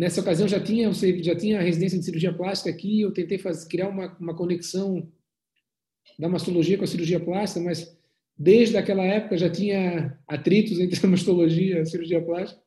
[0.01, 3.01] nessa ocasião já tinha já tinha a residência de cirurgia plástica aqui.
[3.01, 5.07] Eu tentei fazer, criar uma, uma conexão
[6.17, 7.95] da mastologia com a cirurgia plástica, mas
[8.35, 12.59] desde aquela época já tinha atritos entre a mastologia e a cirurgia plástica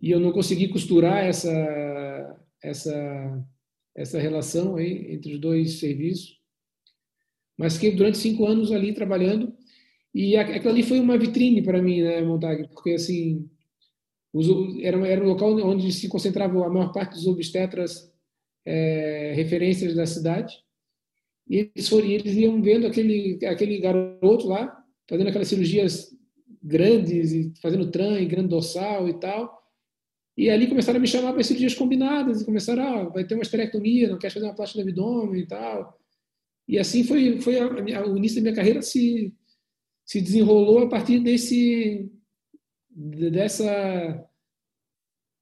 [0.00, 3.44] e eu não consegui costurar essa essa
[3.92, 6.38] essa relação aí entre os dois serviços.
[7.58, 9.52] Mas fiquei durante cinco anos ali trabalhando
[10.14, 12.68] e aquilo ali foi uma vitrine para mim, né, Montag?
[12.68, 13.50] Porque assim
[14.82, 18.12] era, era um local onde se concentrava a maior parte dos obstetras
[18.64, 20.54] é, referências da cidade.
[21.48, 24.76] E eles, foram, eles iam vendo aquele, aquele garoto lá,
[25.08, 26.10] fazendo aquelas cirurgias
[26.62, 29.56] grandes, e fazendo tran e grande dorsal e tal.
[30.36, 33.42] E ali começaram a me chamar para cirurgias combinadas, e começaram, ah, vai ter uma
[33.42, 35.98] esterectomia, não quer fazer uma plástica do abdômen e tal.
[36.68, 37.66] E assim foi, foi a,
[38.00, 39.32] a, o início da minha carreira se,
[40.04, 42.10] se desenrolou a partir desse,
[42.96, 44.26] dessa,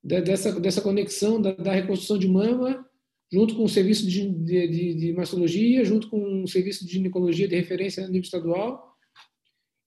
[0.03, 2.85] dessa, dessa conexão da, da reconstrução de mama,
[3.33, 7.55] junto com o serviço de, de, de, mastologia, junto com o serviço de ginecologia de
[7.55, 8.93] referência a nível estadual,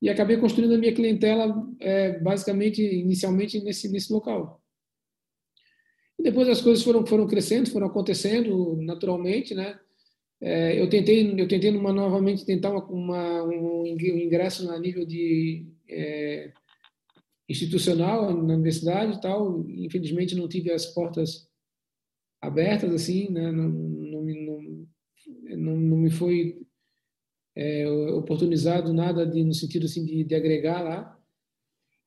[0.02, 4.62] e acabei construindo a minha clientela é, basicamente, inicialmente, nesse, nesse local.
[6.18, 9.80] E depois as coisas foram, foram crescendo, foram acontecendo naturalmente, né?
[10.40, 16.54] É, eu tentei, eu tentei novamente tentar uma, uma, um ingresso a nível de é,
[17.48, 19.66] institucional na universidade e tal.
[19.70, 21.48] Infelizmente não tive as portas
[22.42, 23.52] abertas assim, né?
[23.52, 24.88] Não, não, não,
[25.58, 26.62] não, não me foi
[27.56, 31.20] é, oportunizado nada de, no sentido assim de, de agregar lá.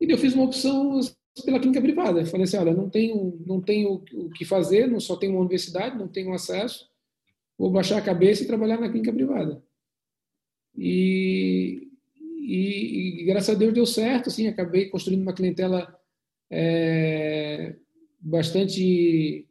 [0.01, 1.01] E eu fiz uma opção
[1.45, 2.25] pela clínica privada.
[2.27, 5.99] Falei assim, olha, não tenho, não tenho o que fazer, não só tenho uma universidade,
[5.99, 6.89] não tenho acesso,
[7.59, 9.63] vou baixar a cabeça e trabalhar na clínica privada.
[10.77, 11.90] E,
[12.41, 15.95] e, e graças a Deus deu certo, assim, acabei construindo uma clientela
[16.51, 17.77] é,
[18.21, 19.47] bastante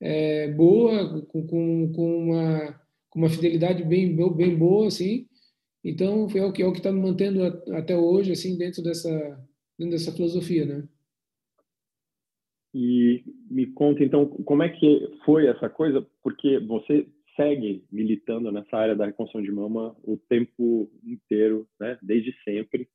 [0.00, 5.26] é, boa, com, com, com, uma, com uma fidelidade bem, bem boa, assim.
[5.84, 9.10] Então, foi o que é o que está me mantendo até hoje, assim, dentro dessa,
[9.78, 10.88] dentro dessa filosofia, né?
[12.74, 18.76] E me conta então como é que foi essa coisa, porque você segue militando nessa
[18.76, 21.96] área da reconstrução de mama o tempo inteiro, né?
[22.02, 22.88] Desde sempre.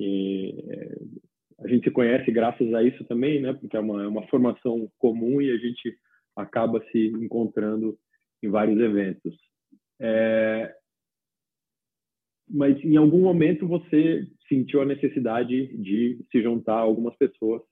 [0.00, 0.98] E eh,
[1.60, 3.52] a gente se conhece graças a isso também, né?
[3.52, 5.94] Porque é uma, é uma formação comum e a gente
[6.34, 7.98] acaba se encontrando
[8.42, 9.36] em vários eventos.
[10.00, 10.74] É...
[12.48, 17.62] Mas em algum momento você sentiu a necessidade de se juntar a algumas pessoas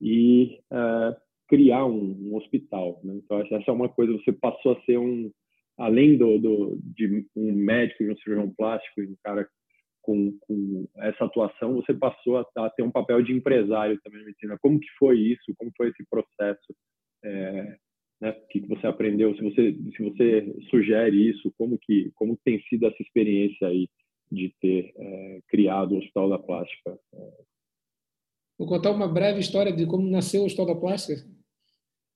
[0.00, 1.16] e uh,
[1.48, 3.00] criar um, um hospital.
[3.04, 3.14] Né?
[3.16, 5.30] Então, essa é uma coisa, você passou a ser um,
[5.78, 9.48] além do, do de um médico, de um cirurgião plástico, um cara
[10.02, 14.26] com, com essa atuação, você passou a, a, ter um papel de empresário também na
[14.26, 14.58] medicina.
[14.60, 15.54] Como que foi isso?
[15.58, 16.74] Como foi esse processo?
[17.24, 17.76] É,
[18.20, 18.30] né?
[18.30, 19.34] O que você aprendeu?
[19.34, 23.88] Se você, se você sugere isso, como que como tem sido essa experiência aí
[24.30, 26.98] de ter é, criado o Hospital da Plástica?
[28.58, 31.35] Vou contar uma breve história de como nasceu o Hospital da Plástica.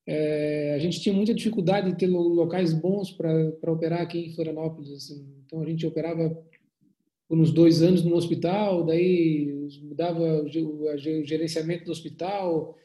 [0.06, 4.90] É, a gente tinha muita dificuldade de ter locais bons para operar aqui em Florianópolis.
[4.90, 5.26] Assim.
[5.44, 6.36] Então, a gente operava
[7.28, 12.76] por uns dois anos no hospital, daí mudava o gerenciamento do hospital,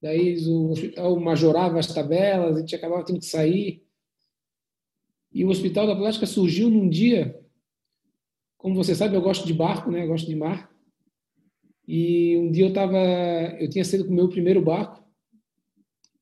[0.00, 3.82] daí o hospital majorava as tabelas, a gente acabava tendo que sair.
[5.32, 7.38] E o Hospital da Plástica surgiu num dia,
[8.56, 10.04] como você sabe, eu gosto de barco, né?
[10.04, 10.70] Eu gosto de mar.
[11.86, 12.98] E um dia eu tava,
[13.58, 15.07] eu tinha saído com o meu primeiro barco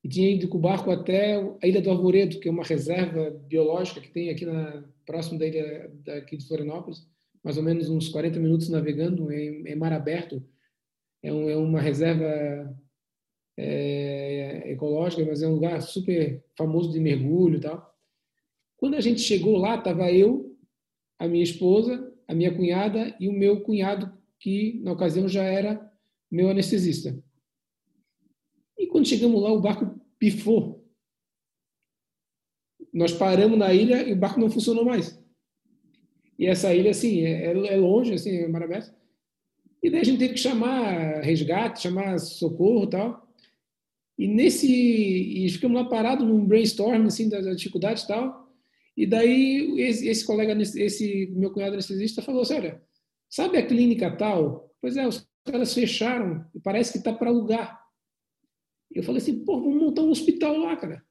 [0.07, 3.29] e tinha ido com o barco até a Ilha do Arvoredo, que é uma reserva
[3.29, 7.05] biológica que tem aqui na, próximo da ilha daqui de Florianópolis,
[7.43, 10.41] mais ou menos uns 40 minutos navegando em, em mar aberto.
[11.21, 12.73] É, um, é uma reserva
[13.57, 17.93] é, ecológica, mas é um lugar super famoso de mergulho e tal.
[18.77, 20.57] Quando a gente chegou lá, estava eu,
[21.19, 25.91] a minha esposa, a minha cunhada e o meu cunhado, que na ocasião já era
[26.31, 27.21] meu anestesista.
[28.77, 30.85] E quando chegamos lá, o barco pifou.
[32.93, 35.17] Nós paramos na ilha e o barco não funcionou mais.
[36.37, 38.95] E essa ilha, assim, é, é, é longe, assim, é maravilhosa.
[39.81, 43.27] E daí a gente teve que chamar resgate, chamar socorro e tal.
[44.17, 44.67] E nesse.
[44.67, 48.47] E ficamos lá parados num brainstorm, assim, da, dificuldade e tal.
[48.95, 52.81] E daí esse, esse, colega, esse meu cunhado anestesista falou assim: olha,
[53.29, 54.71] sabe a clínica tal?
[54.81, 57.79] Pois é, os caras fecharam parece que está para alugar.
[58.91, 61.03] Eu falei assim: pô, vamos montar um hospital lá, cara.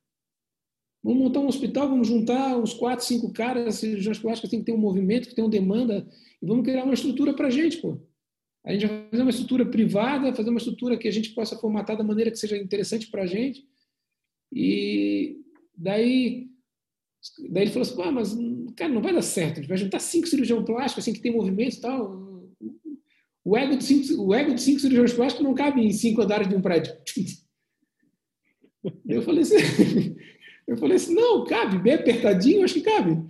[1.02, 4.72] Vamos montar um hospital, vamos juntar uns quatro, cinco caras, cirurgiões plásticos tem que ter
[4.72, 6.04] um movimento, que tem uma demanda,
[6.42, 8.00] e vamos criar uma estrutura para a gente, pô.
[8.64, 11.96] A gente vai fazer uma estrutura privada, fazer uma estrutura que a gente possa formatar
[11.96, 13.64] da maneira que seja interessante para a gente.
[14.52, 15.36] E
[15.76, 16.48] daí,
[17.50, 18.36] daí ele falou assim, ah, mas
[18.76, 19.58] cara, não vai dar certo.
[19.58, 22.26] A gente vai juntar cinco cirurgiões plásticos, assim, que tem movimento e tal.
[23.44, 26.48] O ego de cinco, o ego de cinco cirurgiões plásticos não cabe em cinco andares
[26.48, 26.92] de um prédio.
[29.08, 29.56] Eu falei assim,
[30.66, 33.22] eu falei assim, não, cabe, bem apertadinho, acho que cabe.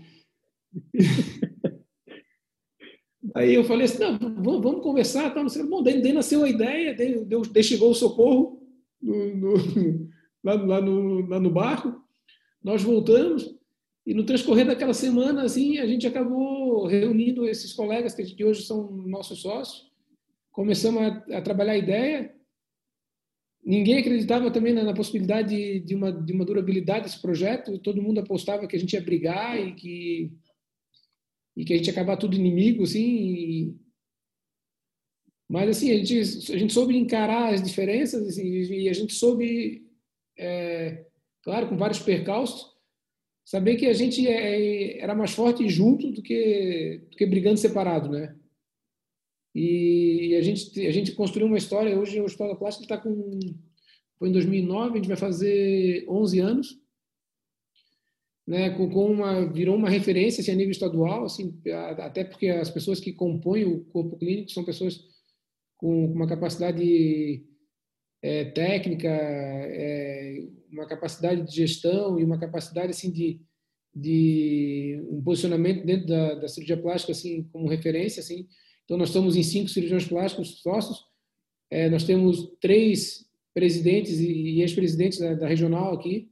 [3.35, 5.35] Aí eu falei assim, não, vamos, vamos conversar.
[5.35, 5.45] Tá?
[5.69, 8.62] Bom, daí, daí nasceu a ideia, daí, daí chegou o socorro
[9.01, 9.55] no, no,
[10.42, 12.01] lá, lá, no, lá no barco,
[12.62, 13.55] nós voltamos,
[14.07, 18.90] e no transcorrer daquela semana, assim, a gente acabou reunindo esses colegas que hoje são
[18.90, 19.90] nossos sócios,
[20.53, 22.35] começamos a, a trabalhar a ideia,
[23.66, 28.00] ninguém acreditava também na, na possibilidade de, de, uma, de uma durabilidade desse projeto, todo
[28.00, 30.33] mundo apostava que a gente ia brigar e que
[31.57, 33.00] e que a gente ia acabar tudo inimigo, assim.
[33.00, 33.76] E...
[35.48, 39.87] Mas, assim, a gente, a gente soube encarar as diferenças assim, e a gente soube,
[40.38, 41.07] é,
[41.42, 42.76] claro, com vários percalços,
[43.44, 48.11] saber que a gente é, era mais forte junto do que, do que brigando separado,
[48.11, 48.37] né?
[49.59, 53.40] E a gente, a gente construiu uma história, hoje o da Plástica está com,
[54.19, 56.79] foi em 2009, a gente vai fazer 11 anos,
[58.47, 61.59] né, com, com, uma virou uma referência assim, a nível estadual, assim,
[61.97, 65.01] até porque as pessoas que compõem o corpo clínico são pessoas
[65.79, 67.42] com uma capacidade
[68.21, 73.40] é, técnica, é, uma capacidade de gestão e uma capacidade assim de,
[73.95, 78.47] de um posicionamento dentro da, da cirurgia plástica assim como referência, assim.
[78.87, 81.05] Então nós estamos em cinco cirurgiões plásticos sócios,
[81.68, 86.31] é, nós temos três presidentes e, ex-presidentes da, da regional aqui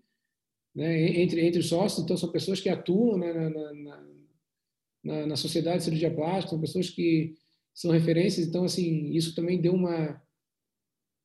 [0.75, 4.07] né, entre, entre os sócios, então são pessoas que atuam né, na, na,
[5.03, 7.35] na, na, sociedade de cirurgia plástica, são pessoas que
[7.73, 10.21] são referências, então assim, isso também deu uma,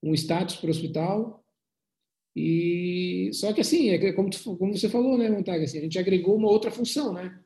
[0.02, 1.44] um status para o hospital,
[2.36, 6.00] e só que assim, é como, tu, como você falou, né, Montag, assim, a gente
[6.00, 7.39] agregou uma outra função, né?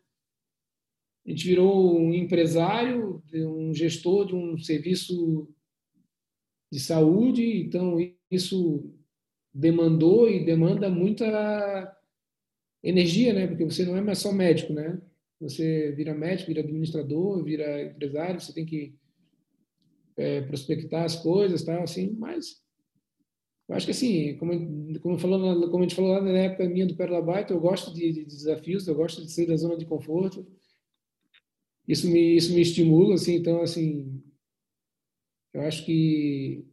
[1.26, 5.48] A gente virou um empresário, um gestor de um serviço
[6.72, 7.98] de saúde, então
[8.30, 8.94] isso
[9.54, 11.96] demandou e demanda muita
[12.84, 13.48] energia, né?
[13.48, 15.00] Porque você não é mais só médico, né?
[15.40, 18.96] Você vira médico, vira administrador, vira empresário, você tem que
[20.18, 22.16] é, prospectar as coisas, tal, assim.
[22.18, 22.62] Mas
[23.68, 26.86] eu acho que assim, como como, falou, como a gente falou lá na época minha
[26.86, 29.86] do Perla Baita, eu gosto de, de, desafios, eu gosto de sair da zona de
[29.86, 30.46] conforto.
[31.88, 33.36] Isso me isso me estimula, assim.
[33.36, 34.22] Então, assim,
[35.54, 36.66] eu acho que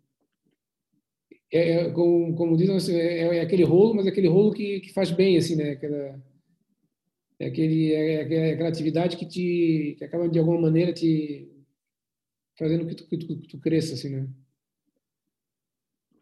[1.53, 4.81] é, é, como, como dizem, assim, é, é, aquele rolo, mas é aquele rolo que,
[4.81, 5.73] que faz bem, assim, né?
[5.73, 6.23] Aquela,
[7.41, 11.49] é, aquele, é, é aquela atividade que te que acaba de alguma maneira te
[12.57, 14.29] fazendo que tu, que tu, que tu cresça, assim, né?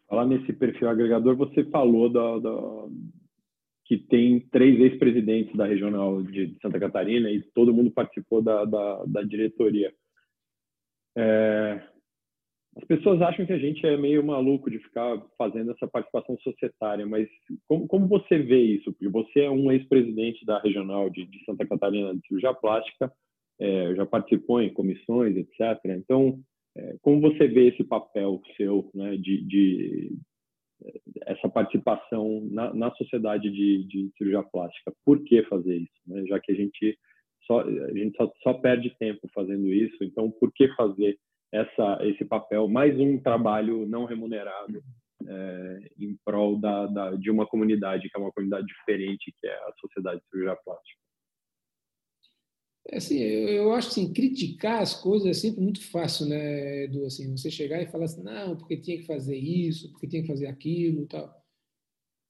[0.07, 2.87] Falar nesse perfil agregador, você falou da, da
[3.89, 9.03] que tem três ex-presidentes da regional de Santa Catarina e todo mundo participou da, da,
[9.05, 9.91] da diretoria.
[11.17, 11.81] É,
[12.77, 17.03] as pessoas acham que a gente é meio maluco de ficar fazendo essa participação societária,
[17.07, 17.27] mas
[17.67, 18.91] como, como você vê isso?
[18.93, 23.11] Porque você é um ex-presidente da regional de, de, Santa Catarina de cirurgia plástica,
[23.59, 25.83] é, já participou em comissões, etc.
[25.85, 26.39] Então,
[26.77, 30.11] é, como você vê esse papel seu, né, de, de
[31.25, 34.93] essa participação na, na sociedade de, de, cirurgia plástica?
[35.05, 36.01] Por que fazer isso?
[36.07, 36.25] Né?
[36.27, 36.97] Já que a gente
[37.45, 41.17] só a gente só, só perde tempo fazendo isso, então por que fazer
[41.51, 44.83] essa, esse papel, mais um trabalho não remunerado
[45.27, 49.53] é, em prol da, da, de uma comunidade que é uma comunidade diferente, que é
[49.53, 51.08] a sociedade de cirurgia plástica?
[52.91, 57.05] É assim, eu acho assim, criticar as coisas é sempre muito fácil, né, Edu?
[57.05, 60.27] Assim, você chegar e falar assim, não, porque tinha que fazer isso, porque tinha que
[60.27, 61.39] fazer aquilo, tal.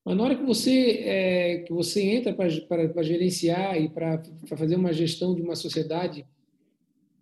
[0.06, 4.22] Mas na hora que você é, que você entra para gerenciar e para
[4.58, 6.26] fazer uma gestão de uma sociedade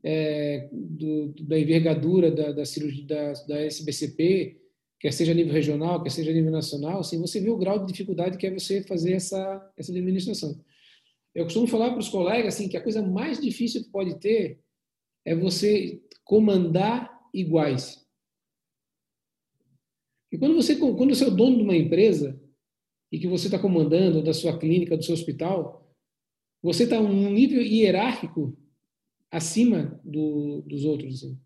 [0.04, 4.58] é, do, da envergadura da, da cirurgia da, da SBCP,
[5.00, 7.80] quer seja a nível regional, quer seja a nível nacional, assim, você vê o grau
[7.80, 10.60] de dificuldade que é você fazer essa essa administração.
[11.38, 14.60] Eu costumo falar para os colegas assim que a coisa mais difícil que pode ter
[15.24, 18.04] é você comandar iguais.
[20.32, 22.42] E quando você quando você é o dono de uma empresa
[23.12, 25.88] e que você está comandando da sua clínica, do seu hospital,
[26.60, 28.58] você está um nível hierárquico
[29.30, 31.18] acima do, dos outros.
[31.18, 31.40] Assim.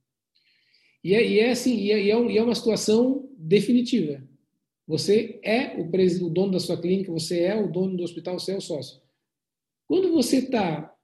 [1.04, 4.26] E, é, e é assim, e é, e é, é uma situação definitiva.
[4.88, 8.58] Você é o, dono da sua clínica, você é o dono do hospital, você é
[8.58, 9.02] o sócio.
[9.92, 10.96] Quando você está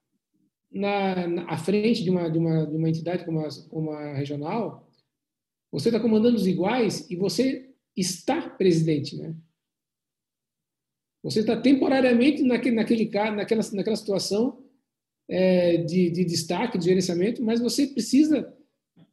[0.72, 4.14] na, na, à frente de uma, de uma, de uma entidade como a, como a
[4.14, 4.90] regional,
[5.70, 9.36] você está comandando os iguais e você está presidente, né?
[11.22, 14.64] Você está temporariamente naquele, naquele, naquela, naquela situação
[15.28, 18.56] é, de, de, destaque, de gerenciamento, mas você precisa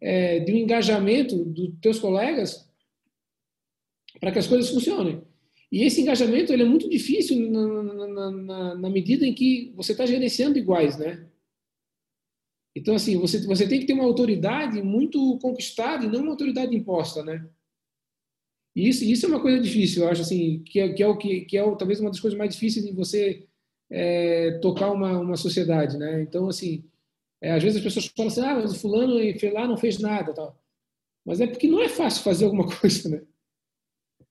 [0.00, 2.70] é, de um engajamento dos teus colegas
[4.20, 5.20] para que as coisas funcionem.
[5.74, 9.90] E esse engajamento ele é muito difícil na, na, na, na medida em que você
[9.90, 11.28] está gerenciando iguais, né?
[12.76, 16.76] Então, assim, você, você tem que ter uma autoridade muito conquistada e não uma autoridade
[16.76, 17.44] imposta, né?
[18.76, 21.18] E isso, isso é uma coisa difícil, eu acho, assim, que é, que é o
[21.18, 23.44] que, que é talvez uma das coisas mais difíceis de você
[23.90, 26.22] é, tocar uma, uma sociedade, né?
[26.22, 26.88] Então, assim,
[27.42, 29.98] é, às vezes as pessoas falam assim, ah, mas o fulano foi lá não fez
[29.98, 30.56] nada, tal.
[31.24, 33.22] Mas é porque não é fácil fazer alguma coisa, né?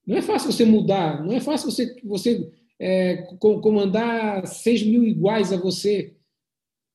[0.05, 5.53] Não é fácil você mudar, não é fácil você, você é, comandar 6 mil iguais
[5.53, 6.13] a você,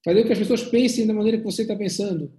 [0.05, 2.33] fazer com que as pessoas pensem da maneira que você está pensando,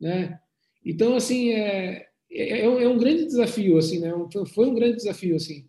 [0.00, 0.38] né?
[0.84, 4.12] Então, assim, é, é, é, um grande desafio, assim, né?
[4.54, 5.66] Foi um grande desafio, assim.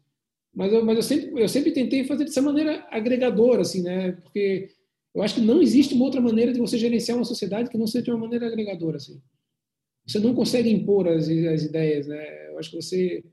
[0.54, 4.12] Mas eu, mas eu sempre eu sempre tentei fazer dessa maneira agregadora assim né?
[4.12, 4.70] Porque
[5.14, 7.88] eu acho que não existe uma outra maneira de você gerenciar uma sociedade que não
[7.88, 9.20] seja de uma maneira agregadora assim.
[10.06, 12.50] Você não consegue impor as, as ideias né?
[12.50, 13.24] Eu acho que você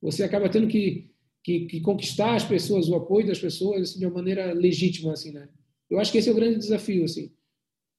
[0.00, 1.10] você acaba tendo que,
[1.42, 5.32] que, que conquistar as pessoas o apoio das pessoas assim, de uma maneira legítima assim
[5.32, 5.48] né
[5.90, 7.32] eu acho que esse é o grande desafio assim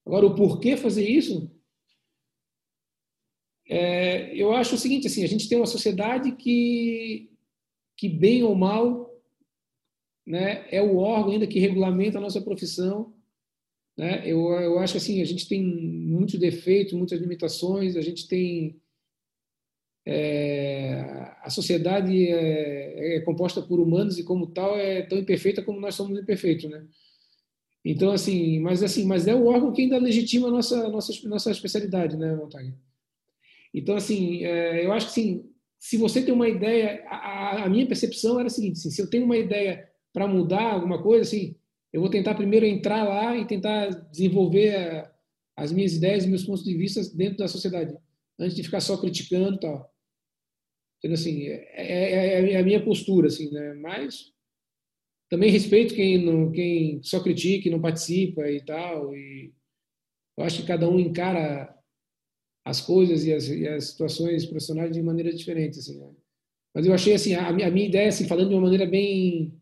[0.05, 1.51] agora o porquê fazer isso
[3.67, 7.29] é, eu acho o seguinte assim a gente tem uma sociedade que
[7.99, 9.13] que, bem ou mal,
[10.25, 13.13] né, é o órgão ainda que regulamenta a nossa profissão.
[13.97, 14.21] Né?
[14.25, 18.81] Eu, eu acho assim, a gente tem muitos defeitos, muitas limitações, a gente tem...
[20.11, 25.79] É, a sociedade é, é, composta por humanos e como tal é tão imperfeita como
[25.79, 26.83] nós somos imperfeitos, né?
[27.85, 31.51] Então assim, mas assim, mas é o órgão que ainda legitima a nossa nossa nossa
[31.51, 32.73] especialidade, né, Montague?
[33.71, 35.45] Então assim, é, eu acho que sim,
[35.77, 39.09] se você tem uma ideia, a, a minha percepção era a seguinte: assim, se eu
[39.09, 41.55] tenho uma ideia para mudar alguma coisa, assim,
[41.93, 45.11] eu vou tentar primeiro entrar lá e tentar desenvolver a,
[45.55, 47.95] as minhas ideias meus pontos de vista dentro da sociedade,
[48.39, 49.93] antes de ficar só criticando tal.
[50.99, 53.73] Então, assim, é, é, é, a minha postura, assim, né?
[53.75, 54.33] Mas
[55.29, 59.15] também respeito quem, não, quem só critica e não participa e tal.
[59.15, 59.53] E
[60.37, 61.73] eu acho que cada um encara
[62.65, 66.11] as coisas e as, e as situações profissionais de maneira diferente, assim, né?
[66.73, 69.59] Mas eu achei assim, a, a minha ideia, assim, falando de uma maneira bem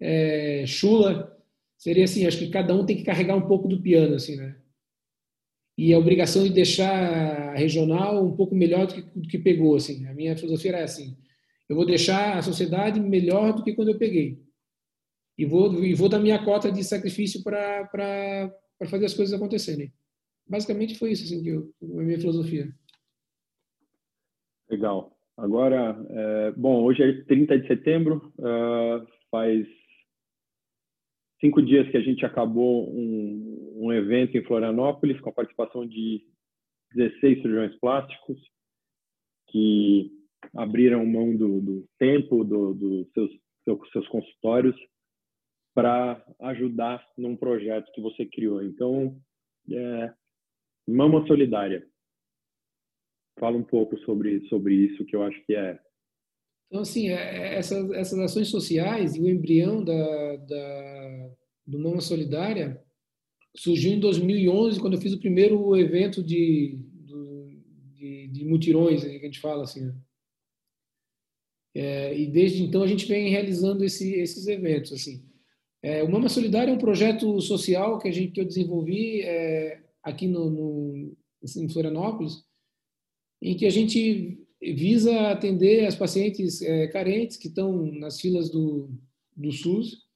[0.00, 1.36] é, chula,
[1.76, 4.60] seria assim, acho que cada um tem que carregar um pouco do piano, assim, né?
[5.76, 9.76] E a obrigação de deixar a regional um pouco melhor do que, do que pegou,
[9.76, 10.06] assim.
[10.06, 11.16] A minha filosofia era assim,
[11.68, 14.38] eu vou deixar a sociedade melhor do que quando eu peguei.
[15.38, 17.88] E vou, e vou dar minha cota de sacrifício para
[18.88, 19.92] fazer as coisas acontecerem
[20.50, 22.68] basicamente foi isso assim, que eu, a minha filosofia.
[24.68, 25.16] Legal.
[25.36, 29.66] Agora, é, bom, hoje é 30 de setembro, uh, faz
[31.40, 36.24] cinco dias que a gente acabou um, um, evento em Florianópolis com a participação de
[36.94, 38.38] 16 cirurgiões plásticos
[39.48, 40.10] que
[40.56, 43.30] abriram mão do, do tempo dos do seus,
[43.64, 44.76] seus, seus consultórios
[45.74, 48.62] para ajudar num projeto que você criou.
[48.62, 49.16] Então,
[49.70, 50.12] é,
[50.88, 51.86] Mama Solidária.
[53.38, 55.78] Fala um pouco sobre, sobre isso, que eu acho que é.
[56.70, 61.30] Então, assim, é, é, essas, essas ações sociais e o embrião da, da,
[61.66, 62.80] do Mama Solidária
[63.56, 66.78] surgiu em 2011, quando eu fiz o primeiro evento de,
[67.96, 69.86] de, de mutirões, que a gente fala assim.
[69.86, 69.94] Né?
[71.74, 74.92] É, e desde então a gente vem realizando esse, esses eventos.
[74.92, 75.24] Assim.
[75.82, 79.82] É, o Mama Solidário é um projeto social que, a gente, que eu desenvolvi é,
[80.04, 81.16] aqui no, no,
[81.56, 82.44] em Florianópolis,
[83.42, 88.90] em que a gente visa atender as pacientes é, carentes que estão nas filas do,
[89.34, 90.06] do SUS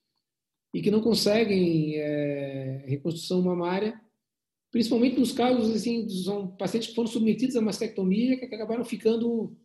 [0.75, 3.99] e que não conseguem é, reconstrução mamária,
[4.71, 9.57] principalmente nos casos assim, são pacientes que foram submetidos a mastectomia que acabaram ficando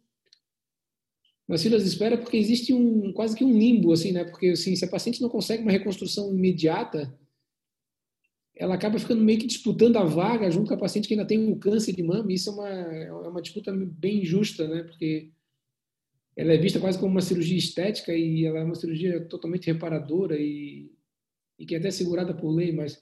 [1.48, 4.24] nas filas de espera porque existe um quase que um limbo assim, né?
[4.24, 7.12] Porque assim, se a paciente não consegue uma reconstrução imediata,
[8.60, 11.40] ela acaba ficando meio que disputando a vaga junto com a paciente que ainda tem
[11.40, 12.30] um câncer de mama.
[12.30, 14.84] E isso é uma é uma disputa bem injusta, né?
[14.84, 15.32] Porque
[16.36, 20.38] ela é vista quase como uma cirurgia estética e ela é uma cirurgia totalmente reparadora
[20.38, 20.92] e,
[21.58, 23.02] e que é até segurada por lei, mas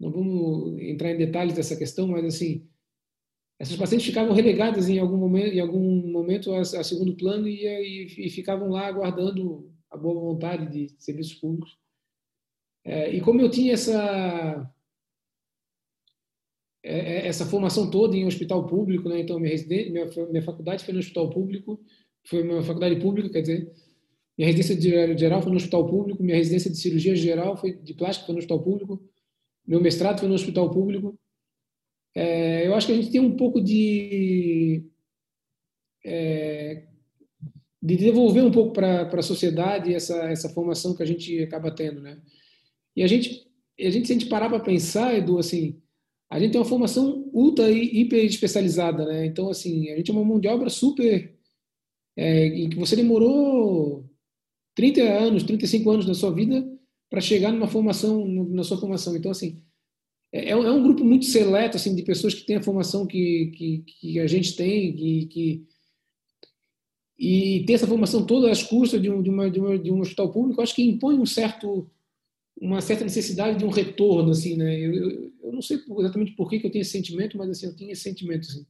[0.00, 2.66] não vamos entrar em detalhes dessa questão, mas assim,
[3.58, 7.64] essas pacientes ficavam relegadas em algum momento, em algum momento a, a segundo plano e,
[7.66, 11.78] e, e, ficavam lá aguardando a boa vontade de serviços públicos.
[12.84, 14.70] É, e como eu tinha essa
[16.84, 19.20] é, é, essa formação toda em hospital público, né?
[19.20, 21.80] Então minha, minha, minha faculdade foi no hospital público,
[22.26, 23.72] foi uma faculdade pública, quer dizer,
[24.36, 27.94] minha residência de geral foi no hospital público, minha residência de cirurgia geral foi de
[27.94, 29.02] plástica foi no hospital público,
[29.66, 31.18] meu mestrado foi no hospital público.
[32.14, 34.84] É, eu acho que a gente tem um pouco de
[36.04, 36.84] é,
[37.82, 42.02] de devolver um pouco para a sociedade essa essa formação que a gente acaba tendo,
[42.02, 42.20] né?
[42.96, 43.44] E a gente
[43.80, 45.80] a gente se a gente parar para pensar, Edu, assim,
[46.30, 49.26] a gente tem uma formação ultra e hiper especializada, né?
[49.26, 51.34] Então assim, a gente é uma mão de obra super
[52.16, 54.08] é, em que você demorou
[54.74, 56.66] 30 anos, 35 anos da sua vida
[57.10, 59.16] para chegar numa formação, na sua formação.
[59.16, 59.62] Então, assim,
[60.32, 63.84] é, é, um grupo muito seleto assim de pessoas que têm a formação que, que,
[63.86, 65.66] que a gente tem que, que
[67.16, 70.00] e ter essa formação toda às custas de um, de, uma, de, uma, de um
[70.00, 71.88] hospital público acho que impõe um certo
[72.60, 76.48] uma certa necessidade de um retorno assim né eu, eu, eu não sei exatamente por
[76.48, 78.66] que, que eu tenho esse sentimento mas assim eu tinha esse sentimento assim.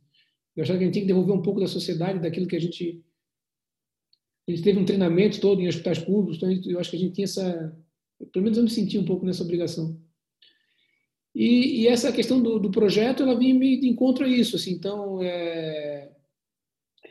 [0.57, 2.61] eu achava que a gente tinha que devolver um pouco da sociedade daquilo que a
[2.61, 3.03] gente
[4.47, 7.15] a gente teve um treinamento todo em hospitais públicos então eu acho que a gente
[7.15, 7.77] tinha essa
[8.33, 9.99] pelo menos eu me senti um pouco nessa obrigação
[11.35, 14.71] e, e essa questão do, do, projeto, ela vinha me de encontro a isso, assim,
[14.71, 16.09] então, é,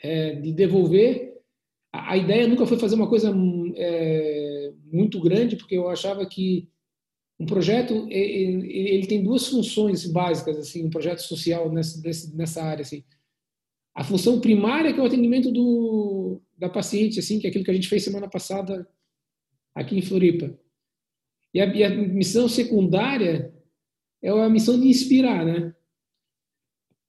[0.01, 1.41] é, de devolver.
[1.91, 3.33] A, a, ideia nunca foi fazer uma coisa
[3.75, 6.69] é, muito grande, porque eu achava que
[7.39, 12.01] um projeto, ele, ele, tem duas funções básicas, assim, um projeto social nessa,
[12.35, 13.03] nessa área, assim.
[13.93, 17.71] A função primária, que é o atendimento do, da paciente, assim, que é aquilo que
[17.71, 18.87] a gente fez semana passada
[19.75, 20.57] aqui em Floripa.
[21.53, 23.53] E a, e a missão secundária
[24.21, 25.75] é a missão de inspirar, né?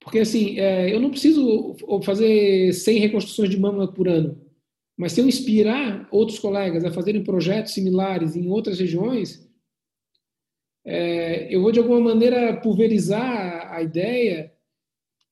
[0.01, 4.44] Porque, assim, é, eu não preciso fazer 100 reconstruções de mama por ano,
[4.97, 9.49] mas se eu inspirar outros colegas a fazerem projetos similares em outras regiões,
[10.87, 14.53] é, eu vou, de alguma maneira, pulverizar a ideia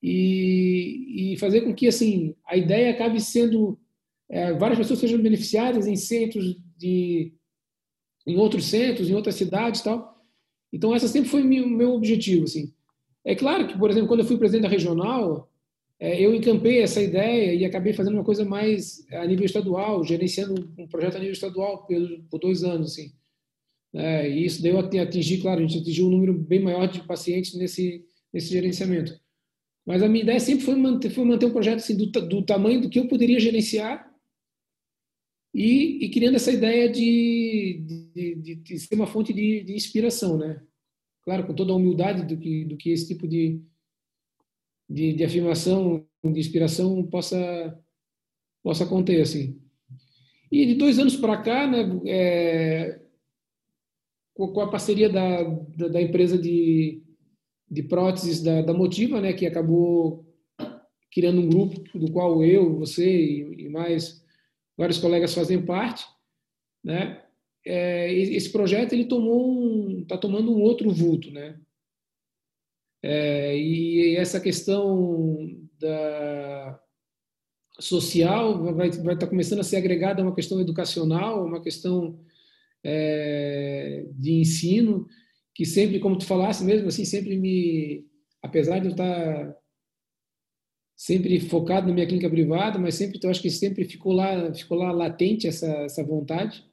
[0.01, 3.79] e, e fazer com que, assim, a ideia acabe sendo...
[4.29, 7.33] É, várias pessoas sejam beneficiadas em centros de...
[8.25, 10.13] em outros centros, em outras cidades tal,
[10.73, 12.45] então, essa sempre foi o meu objetivo.
[12.45, 12.73] Assim.
[13.23, 15.52] É claro que, por exemplo, quando eu fui presidente da regional,
[15.99, 20.87] eu encampei essa ideia e acabei fazendo uma coisa mais a nível estadual, gerenciando um
[20.87, 21.85] projeto a nível estadual
[22.29, 22.91] por, dois anos.
[22.91, 23.13] Assim.
[23.93, 27.05] É, e isso deu a atingir, claro, a gente atingiu um número bem maior de
[27.05, 29.17] pacientes nesse, nesse gerenciamento.
[29.85, 32.81] Mas a minha ideia sempre foi manter, foi manter um projeto assim, do, do tamanho
[32.81, 34.11] do que eu poderia gerenciar
[35.53, 37.83] e, e criando essa ideia de,
[38.15, 40.61] de, de, de ser uma fonte de, de, inspiração, né?
[41.21, 43.61] Claro, com toda a humildade do que, do que esse tipo de,
[44.89, 47.79] de, de afirmação, de inspiração possa,
[48.63, 49.59] possa conter, assim.
[50.51, 53.01] E de dois anos para cá, né, é,
[54.35, 57.01] com a parceria da, da, da, empresa de,
[57.69, 60.25] de próteses da, da Motiva, né, que acabou
[61.11, 64.23] criando um grupo do qual eu, você e, e mais
[64.77, 66.05] vários colegas fazem parte,
[66.83, 67.23] né?
[67.65, 71.57] É, esse projeto ele tomou está tomando um outro vulto, né?
[73.03, 75.37] É, e essa questão
[75.77, 76.79] da
[77.79, 82.17] social vai vai estar tá começando a ser agregada a uma questão educacional, uma questão
[82.83, 85.05] é, de ensino
[85.53, 88.05] que sempre, como tu falasse mesmo assim, sempre me,
[88.41, 89.57] apesar de eu estar tá
[90.95, 94.77] sempre focado na minha clínica privada, mas sempre, eu acho que sempre ficou lá, ficou
[94.77, 96.65] lá latente essa, essa vontade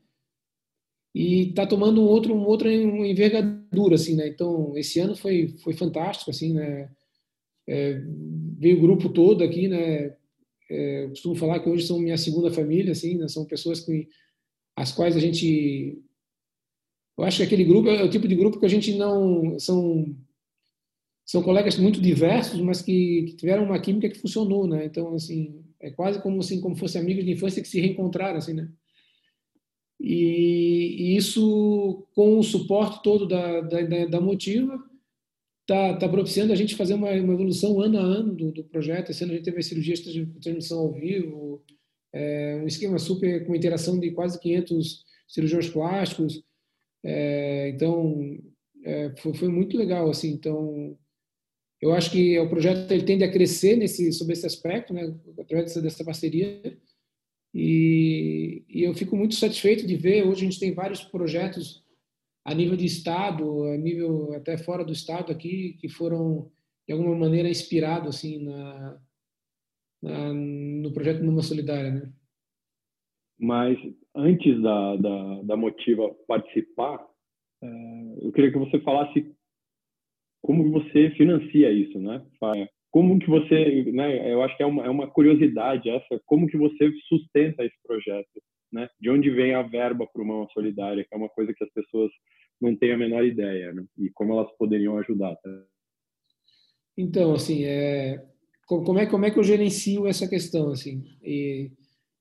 [1.15, 4.29] e está tomando um outro, um outra envergadura, assim, né?
[4.29, 6.91] Então, esse ano foi, foi fantástico, assim, né?
[7.69, 8.01] É,
[8.59, 10.17] veio o grupo todo aqui, né?
[10.71, 13.27] é, costumo falar que hoje são minha segunda família, assim, né?
[13.27, 14.09] são pessoas que
[14.77, 16.01] as quais a gente
[17.19, 20.17] eu acho que aquele grupo é o tipo de grupo que a gente não são
[21.27, 24.87] são colegas muito diversos, mas que, que tiveram uma química que funcionou, né?
[24.87, 28.55] Então assim é quase como assim como fosse amigos de infância que se reencontraram, assim,
[28.55, 28.71] né?
[30.01, 34.83] E, e isso com o suporte todo da da, da Motiva
[35.71, 39.11] está tá propiciando a gente fazer uma, uma evolução ano a ano do, do projeto.
[39.11, 41.63] Esse ano a gente teve a cirurgia de transmissão ao vivo,
[42.13, 46.43] é, um esquema super com interação de quase 500 cirurgiões plásticos.
[47.05, 48.39] É, então,
[48.85, 50.11] é, foi, foi, muito legal.
[50.11, 50.99] assim Então,
[51.81, 55.69] eu acho que o projeto ele tende a crescer nesse, sobre esse aspecto, né, através
[55.69, 56.61] dessa, dessa parceria.
[57.55, 60.27] E, e eu fico muito satisfeito de ver.
[60.27, 61.85] Hoje a gente tem vários projetos
[62.45, 66.51] a nível de estado, a nível até fora do estado aqui, que foram
[66.87, 69.01] de alguma maneira inspirados assim na,
[70.03, 72.13] na, no projeto Numa Solidária, né?
[73.39, 73.79] Mas
[74.15, 77.07] antes da, da, da Motiva participar,
[77.63, 79.35] é, eu queria que você falasse
[80.43, 82.27] como você financia isso, né?
[82.91, 84.33] Como que você, né?
[84.33, 88.29] Eu acho que é uma, é uma curiosidade essa, como que você sustenta esse projeto?
[88.73, 88.89] né?
[89.01, 92.11] De onde vem a verba para uma solidária, que é uma coisa que as pessoas
[92.61, 93.85] não têm a menor ideia, né?
[93.99, 95.35] E como elas poderiam ajudar.
[95.37, 95.65] Tá?
[96.97, 98.25] Então, assim, é
[98.67, 101.05] como é como é que eu gerencio essa questão, assim?
[101.23, 101.73] E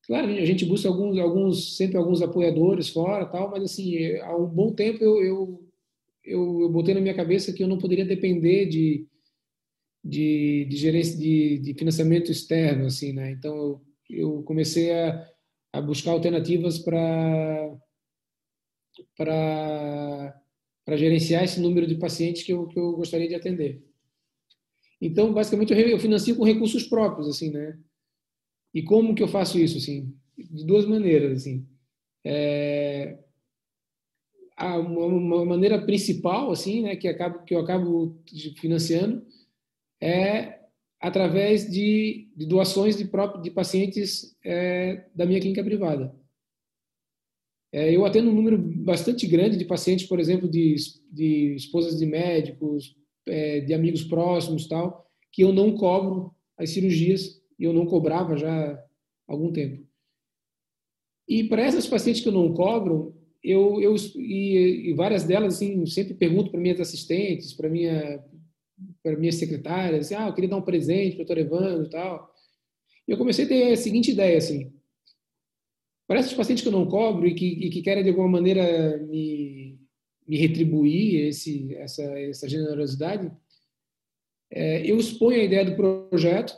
[0.08, 4.48] claro, a gente busca alguns alguns sempre alguns apoiadores fora, tal, mas assim, há um
[4.48, 5.70] bom tempo eu eu,
[6.24, 9.06] eu, eu botei na minha cabeça que eu não poderia depender de
[10.04, 13.32] de, de gerência de, de financiamento externo, assim, né?
[13.32, 15.30] Então eu, eu comecei a
[15.72, 17.78] a buscar alternativas para
[19.16, 20.42] para
[20.86, 23.86] para gerenciar esse número de pacientes que eu, que eu gostaria de atender.
[25.00, 27.78] Então, basicamente, eu financio com recursos próprios, assim, né?
[28.74, 30.12] E como que eu faço isso, assim?
[30.36, 31.64] De duas maneiras, assim.
[32.26, 33.20] É,
[34.58, 38.20] uma, uma maneira principal, assim, né, que, acabo, que eu acabo
[38.58, 39.24] financiando
[40.02, 40.60] é
[41.00, 46.14] através de, de doações de, próprio, de pacientes é, da minha clínica privada.
[47.72, 50.76] É, eu atendo um número bastante grande de pacientes, por exemplo, de,
[51.12, 52.96] de esposas de médicos,
[53.28, 58.36] é, de amigos próximos, tal, que eu não cobro as cirurgias e eu não cobrava
[58.36, 58.84] já há
[59.28, 59.88] algum tempo.
[61.28, 65.86] E para essas pacientes que eu não cobro, eu, eu e, e várias delas assim
[65.86, 68.24] sempre pergunto para minhas assistentes, para minha
[69.04, 71.90] para minhas secretárias, assim, ah, eu queria dar um presente para o doutor Evandro e
[71.90, 72.34] tal.
[73.08, 74.72] E eu comecei a ter a seguinte ideia, assim,
[76.08, 78.98] para esses pacientes que eu não cobro e que, e que querem de alguma maneira
[78.98, 79.80] me,
[80.28, 83.32] me retribuir esse, essa, essa generosidade,
[84.52, 86.56] é, eu exponho a ideia do projeto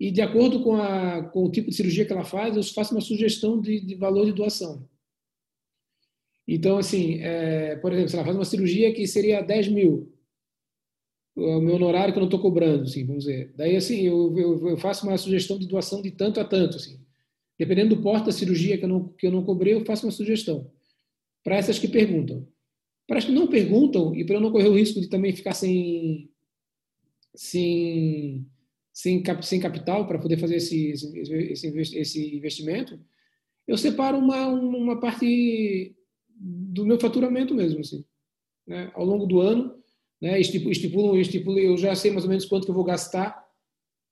[0.00, 2.94] e, de acordo com, a, com o tipo de cirurgia que ela faz, eu faço
[2.94, 4.88] uma sugestão de, de valor de doação.
[6.46, 10.12] Então, assim, é, por exemplo, se ela faz uma cirurgia que seria 10 mil,
[11.36, 13.52] o meu honorário que eu não estou cobrando, assim, vamos dizer.
[13.54, 16.98] Daí, assim, eu, eu, eu, faço uma sugestão de doação de tanto a tanto, assim.
[17.58, 20.12] Dependendo do porte da cirurgia que eu não, que eu não cobrei, eu faço uma
[20.12, 20.70] sugestão.
[21.44, 22.48] Para essas que perguntam.
[23.06, 25.52] Para as que não perguntam, e para eu não correr o risco de também ficar
[25.52, 26.30] sem,
[27.34, 28.46] sem,
[28.92, 31.66] sem, cap, sem capital para poder fazer esse, esse,
[31.98, 32.98] esse investimento,
[33.68, 35.94] eu separo uma, uma parte
[36.34, 38.04] do meu faturamento mesmo, assim.
[38.66, 38.90] Né?
[38.94, 39.76] Ao longo do ano,
[40.20, 40.40] né?
[40.40, 43.44] Estipulam, estipulam, eu já sei mais ou menos quanto que eu vou gastar,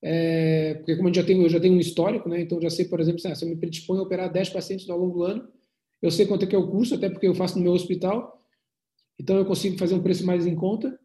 [0.02, 2.40] é, porque como eu já tenho, eu já tenho um histórico, né?
[2.40, 5.18] Então já sei, por exemplo, se eu me predisponho a operar 10 pacientes ao longo
[5.18, 5.48] do ano,
[6.02, 8.42] eu sei quanto é que é o custo, até porque eu faço no meu hospital,
[9.18, 10.98] então eu consigo fazer um preço mais em conta.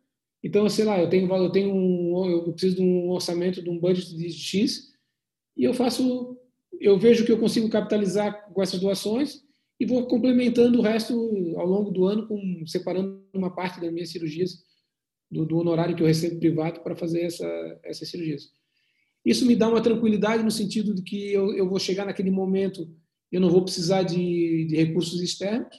[0.44, 3.80] Então, sei lá, eu tenho, eu tenho um, eu preciso de um orçamento de um
[3.80, 4.94] budget de X
[5.56, 6.38] e eu faço,
[6.80, 9.44] eu vejo que eu consigo capitalizar com essas doações
[9.80, 11.14] e vou complementando o resto
[11.58, 14.64] ao longo do ano, com, separando uma parte das minhas cirurgias
[15.30, 18.52] do, do honorário que eu recebo privado para fazer essa, essas cirurgias.
[19.24, 22.90] Isso me dá uma tranquilidade no sentido de que eu, eu vou chegar naquele momento,
[23.32, 25.76] eu não vou precisar de, de recursos externos.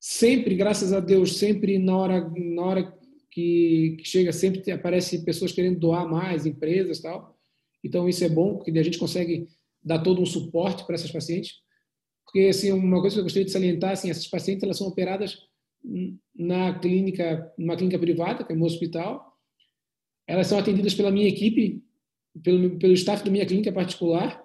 [0.00, 2.98] Sempre, graças a Deus, sempre na hora, na hora
[3.30, 7.38] que, que chega, sempre aparece pessoas querendo doar mais, empresas tal.
[7.84, 9.46] Então isso é bom, porque a gente consegue
[9.82, 11.56] dar todo um suporte para essas pacientes.
[12.24, 15.38] Porque assim, uma coisa que eu gostaria de salientar, assim, essas pacientes elas são operadas
[16.34, 19.38] na clínica, numa clínica privada, que é meu hospital.
[20.26, 21.82] Elas são atendidas pela minha equipe,
[22.42, 24.42] pelo, pelo staff da minha clínica particular.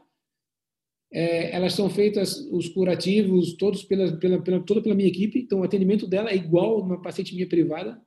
[1.12, 5.40] É, elas são feitas, os curativos, todos pela, pela, pela, toda pela minha equipe.
[5.40, 8.02] Então, o atendimento dela é igual a uma paciente minha privada.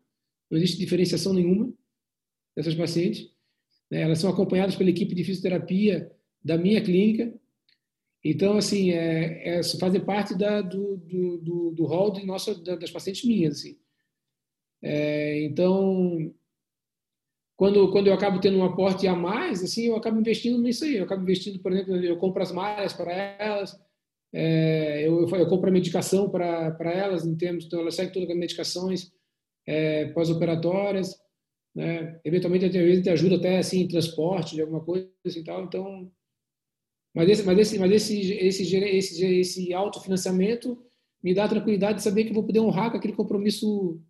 [0.51, 1.73] Não existe diferenciação nenhuma
[2.57, 3.31] dessas pacientes.
[3.91, 6.11] É, elas são acompanhadas pela equipe de fisioterapia
[6.43, 7.33] da minha clínica.
[8.25, 12.91] Então, assim, é, é fazer parte da, do, do, do, do hall de nossa, das
[12.91, 13.59] pacientes minhas.
[13.59, 13.79] Assim.
[14.83, 16.33] É, então,
[17.57, 20.97] quando, quando eu acabo tendo um aporte a mais, assim, eu acabo investindo nisso aí.
[20.97, 23.79] Eu acabo investindo, por exemplo, eu compro as malhas para elas,
[24.33, 28.31] é, eu, eu, eu, compro a medicação para elas, em termos, então elas seguem todas
[28.31, 29.13] as medicações
[29.67, 31.19] é, pós-operatórias,
[31.75, 32.21] né?
[32.25, 35.65] Eventualmente, às vezes, te ajuda até assim em transporte de alguma coisa e tal.
[35.65, 36.11] Então,
[37.19, 40.81] mas esse, mas esse, mas esse, esse, esse, esse autofinanciamento
[41.21, 44.01] me dá a tranquilidade de saber que vou poder honrar com aquele compromisso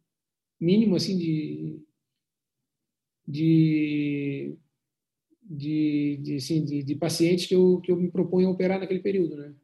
[0.61, 1.83] mínimo assim de
[3.27, 4.59] de
[5.43, 9.01] de, de, assim, de, de pacientes que eu, que eu me proponho a operar naquele
[9.01, 9.55] período, né?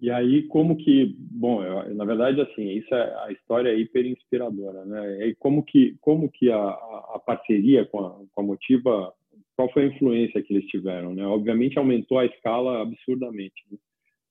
[0.00, 4.06] E aí, como que, bom, eu, na verdade, assim, isso é a história é hiper
[4.06, 5.28] inspiradora, né?
[5.28, 6.68] E como que, como que a,
[7.14, 9.14] a parceria com a, com a Motiva,
[9.56, 11.26] qual foi a influência que eles tiveram, né?
[11.26, 13.78] Obviamente aumentou a escala absurdamente, né?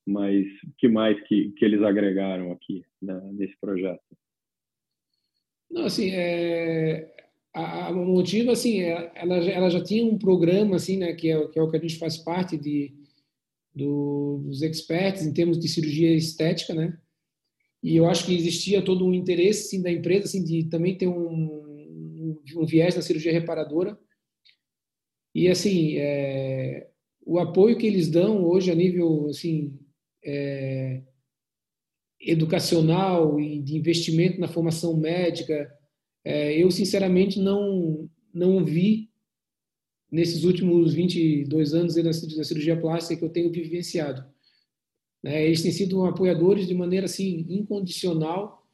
[0.05, 0.45] mas
[0.77, 4.03] que mais que, que eles agregaram aqui né, nesse projeto?
[5.69, 7.11] Não, assim, é,
[7.51, 11.47] a, a Motiva, assim, é, ela, ela já tinha um programa, assim, né, que é,
[11.47, 12.93] que é o que a gente faz parte de
[13.73, 16.97] do, dos experts em termos de cirurgia estética, né?
[17.83, 21.07] E eu acho que existia todo um interesse sim, da empresa assim, de também ter
[21.07, 23.99] um, um viés na cirurgia reparadora.
[25.35, 26.87] E assim, é,
[27.25, 29.77] o apoio que eles dão hoje a nível assim
[30.23, 31.03] é,
[32.21, 35.69] educacional e de investimento na formação médica,
[36.23, 39.09] é, eu sinceramente não não vi
[40.11, 44.25] nesses últimos 22 anos da cirurgia plástica que eu tenho vivenciado.
[45.21, 45.45] Né?
[45.45, 48.64] Eles têm sido apoiadores de maneira assim incondicional.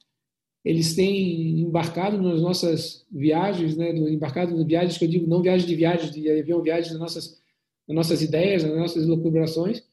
[0.64, 3.90] Eles têm embarcado nas nossas viagens, né?
[3.92, 7.42] embarcado nas viagens que eu digo, não viagens de viagens de avião, viagens nas nossas,
[7.88, 9.84] nas nossas ideias, nas nossas elucubrações.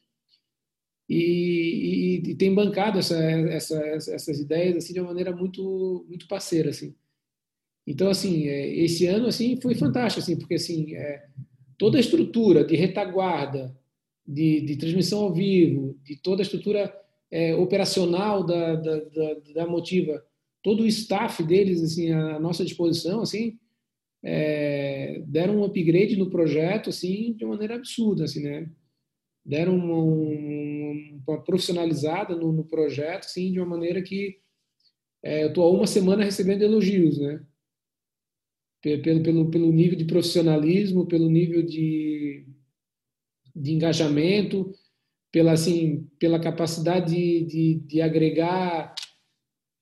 [1.09, 6.27] E, e, e, tem bancado essa, essa, essas ideias assim de uma maneira muito muito
[6.27, 6.93] parceira assim
[7.89, 11.25] então, assim, é, esse ano assim foi fantástico, assim, porque assim é,
[11.75, 13.75] toda a estrutura de retaguarda,
[14.27, 16.95] de, de, transmissão ao vivo, de toda a estrutura
[17.31, 20.23] é, operacional da, da, da, da, Motiva,
[20.61, 23.57] todo o staff deles assim à nossa disposição, assim,
[24.23, 28.69] é, deram um upgrade no projeto, assim, de maneira absurda, assim, né?
[29.45, 34.39] Deram uma, uma profissionalizada no, no, projeto, assim, de uma maneira que
[35.23, 37.41] é, eu estou há uma semana recebendo elogios, né?
[38.81, 42.45] pelo, pelo, pelo nível de profissionalismo, pelo nível de,
[43.55, 44.73] de engajamento,
[45.31, 48.95] pela, assim, pela capacidade de, de, de agregar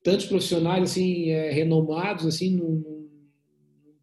[0.07, 2.57] tantos profissionais assim é, renomados assim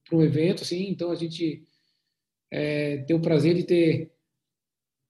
[0.06, 1.62] para um evento assim então a gente
[2.50, 4.12] é, tem o prazer de ter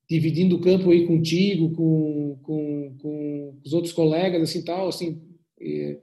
[0.08, 5.20] dividindo o campo aí contigo com, com, com os outros colegas assim tal assim
[5.60, 5.98] e,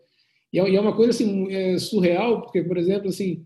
[0.51, 3.45] e é uma coisa assim é surreal porque por exemplo assim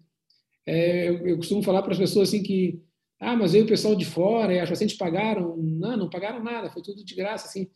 [0.65, 2.81] é, eu, eu, costumo falar para as pessoas assim que,
[3.19, 5.55] ah, mas veio o pessoal de fora e as pacientes pagaram.
[5.57, 7.69] Não, não pagaram nada, foi tudo de graça, assim.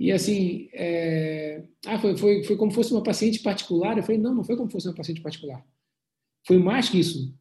[0.00, 3.98] E assim, é, ah, foi, foi, foi como fosse uma paciente particular.
[3.98, 5.62] Eu falei, não, não foi como fosse uma paciente particular.
[6.46, 7.38] Foi mais que isso.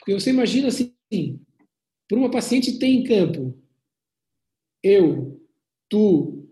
[0.00, 0.92] Porque você imagina assim,
[2.08, 3.56] para uma paciente tem em campo
[4.82, 5.40] eu,
[5.88, 6.48] tu,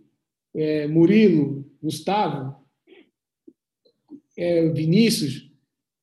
[0.55, 2.55] é, Murilo, Gustavo,
[4.39, 5.51] é, Vinícius,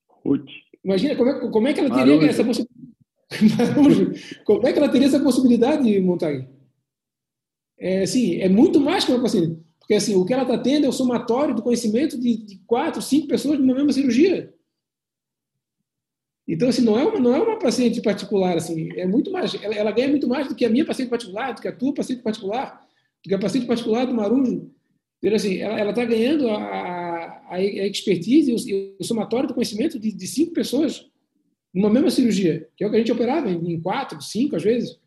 [0.09, 0.49] Ruth.
[0.83, 2.29] Imagina como é, como é que ela teria Marujo.
[2.29, 2.83] essa possibilidade.
[4.43, 6.57] como é que ela teria essa possibilidade, Montague?
[7.80, 9.61] É, assim, é muito mais que uma paciente.
[9.80, 13.01] Porque assim, o que ela está tendo é o somatório do conhecimento de, de quatro,
[13.01, 14.53] cinco pessoas numa mesma cirurgia.
[16.47, 19.75] Então, assim, não é uma, não é uma paciente particular, assim, é muito mais, ela,
[19.75, 22.21] ela, ganha muito mais do que a minha paciente particular, do que a tua paciente
[22.21, 22.88] particular,
[23.23, 24.71] do que a paciente particular do Marujo.
[25.21, 30.28] Então, assim, ela está ganhando a, a, expertise e o, somatório do conhecimento de, de,
[30.28, 31.09] cinco pessoas
[31.73, 34.97] numa mesma cirurgia, que é o que a gente operava em quatro, cinco às vezes.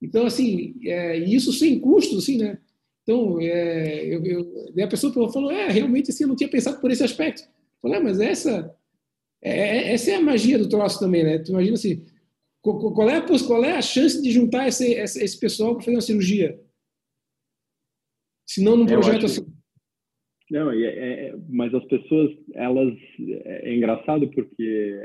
[0.00, 2.58] Então, assim, é, isso sem custo, assim, né?
[3.02, 6.90] Então, é, eu, eu, a pessoa falou, é, realmente, assim, eu não tinha pensado por
[6.90, 7.42] esse aspecto.
[7.42, 8.76] Eu falei, é, mas essa,
[9.42, 11.38] é, é, essa é a magia do troço também, né?
[11.38, 12.04] Tu imagina assim,
[12.60, 16.02] qual é a, qual é a chance de juntar esse, esse, pessoal para fazer uma
[16.02, 16.60] cirurgia?
[18.46, 19.46] Se não num projeto assim.
[20.50, 22.94] Não, é, é, mas as pessoas, elas,
[23.44, 25.00] é, é engraçado porque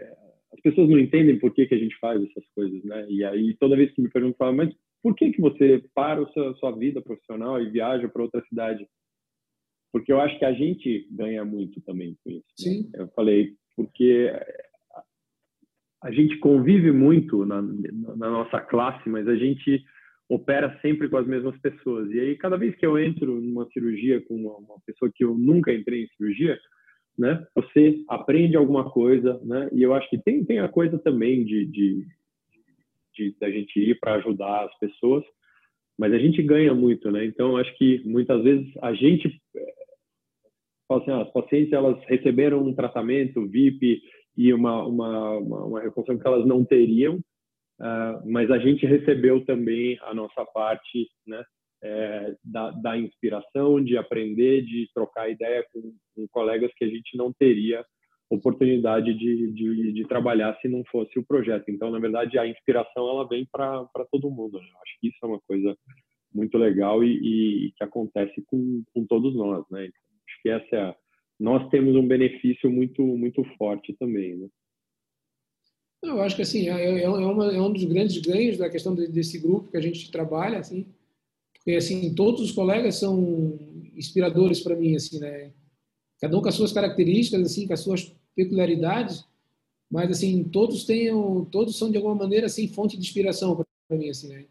[0.54, 3.06] as pessoas não entendem por que, que a gente faz essas coisas, né?
[3.10, 4.74] E aí toda vez que me perguntam, mas
[5.04, 8.88] por que que você para a sua, sua vida profissional e viaja para outra cidade?
[9.92, 12.46] Porque eu acho que a gente ganha muito também com isso.
[12.66, 12.72] Né?
[12.72, 12.90] Sim.
[12.96, 14.32] Eu falei, porque
[16.02, 19.84] a gente convive muito na, na, nossa classe, mas a gente
[20.30, 22.10] opera sempre com as mesmas pessoas.
[22.12, 25.38] E aí, cada vez que eu entro numa cirurgia com uma, uma pessoa que eu
[25.38, 26.58] nunca entrei em cirurgia,
[27.18, 29.70] né, você aprende alguma coisa, né?
[29.72, 32.08] E eu acho que tem, tem a coisa também de, de,
[33.16, 35.24] de da gente ir para ajudar as pessoas,
[35.98, 37.26] mas a gente ganha muito, né?
[37.26, 39.42] Então, acho que muitas vezes a gente
[40.88, 44.02] fala assim, ah, as pacientes elas receberam um tratamento VIP
[44.36, 49.46] e uma, uma, uma, uma reconstrução que elas não teriam, uh, mas a gente recebeu
[49.46, 51.44] também a nossa parte né,
[51.84, 57.16] é, da, da, inspiração, de aprender, de trocar ideia com, com, colegas que a gente
[57.18, 57.86] não teria
[58.34, 61.70] oportunidade de, de, de, trabalhar se não fosse o projeto.
[61.70, 64.60] Então, na verdade, a inspiração ela vem para todo mundo.
[64.60, 64.66] Né?
[64.66, 65.78] Eu acho que isso é uma coisa
[66.34, 69.64] muito legal e, e que acontece com, com todos nós.
[69.70, 69.86] Né?
[69.86, 70.96] Então, acho que essa é a,
[71.40, 74.48] nós temos um benefício muito muito forte também, né?
[76.04, 78.94] Eu acho que assim é, é, é, uma, é um dos grandes ganhos da questão
[78.94, 80.86] desse grupo que a gente trabalha, assim,
[81.54, 83.58] porque assim todos os colegas são
[83.96, 85.52] inspiradores para mim, assim, né?
[86.20, 89.26] Cada um com as suas características, assim, com as suas peculiaridades,
[89.90, 91.12] mas assim todos têm,
[91.52, 94.46] todos são de alguma maneira assim fonte de inspiração para mim, assim, né?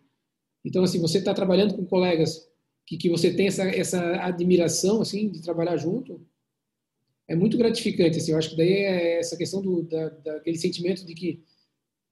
[0.64, 2.48] Então assim você está trabalhando com colegas
[2.86, 6.20] que, que você tem essa essa admiração assim de trabalhar junto
[7.28, 8.18] é muito gratificante.
[8.18, 11.42] Assim, eu acho que daí é essa questão do, da, daquele sentimento de que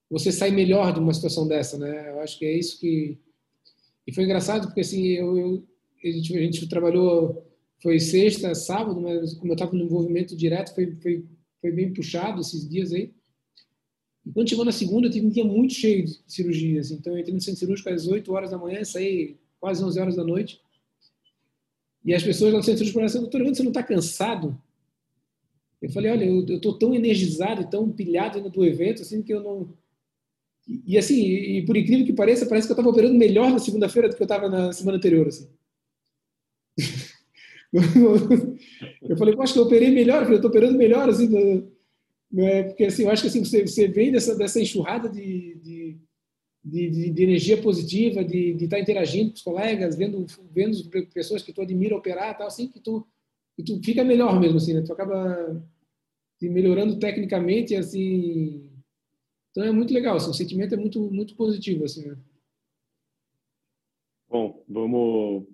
[0.08, 2.10] você sai melhor de uma situação dessa, né?
[2.10, 3.18] Eu acho que é isso que
[4.06, 5.64] e foi engraçado porque assim eu, eu
[6.02, 7.46] a, gente, a gente trabalhou
[7.82, 11.24] foi sexta, sábado, mas como eu estava no envolvimento direto foi, foi
[11.60, 13.12] foi bem puxado esses dias aí.
[14.24, 16.90] E quando chegou na segunda, eu tive um dia muito cheio de cirurgias.
[16.90, 20.16] Então, eu entrei no centro cirúrgico às 8 horas da manhã, saí quase 11 horas
[20.16, 20.60] da noite.
[22.04, 24.60] E as pessoas lá no centro cirúrgico falaram assim, doutor, você não está cansado?
[25.80, 29.42] Eu falei, olha, eu estou tão energizado tão pilhado ainda do evento, assim, que eu
[29.42, 29.72] não...
[30.86, 34.08] E, assim, e, por incrível que pareça, parece que eu estava operando melhor na segunda-feira
[34.08, 35.48] do que eu estava na semana anterior, assim.
[39.08, 41.28] eu falei, acho que eu operei melhor, eu estou operando melhor, assim,
[42.30, 42.64] né?
[42.64, 45.98] porque assim, eu acho que assim, você, você vem dessa, dessa enxurrada de, de,
[46.64, 50.76] de, de energia positiva, de, estar tá interagindo com os colegas, vendo, vendo
[51.14, 53.06] pessoas que tu admira operar, tal, assim, que tu
[53.58, 54.80] e tu fica melhor mesmo, assim, né?
[54.80, 55.62] Tu acaba
[56.40, 58.66] melhorando tecnicamente, assim...
[59.50, 62.16] Então é muito legal, assim, o sentimento é muito, muito positivo, assim, né?
[64.30, 65.46] Bom, vamos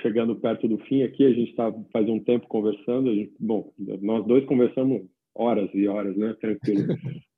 [0.00, 4.26] chegando perto do fim aqui, a gente está faz um tempo conversando, gente, bom, nós
[4.26, 5.02] dois conversamos
[5.34, 6.34] horas e horas, né?
[6.40, 6.86] Tranquilo.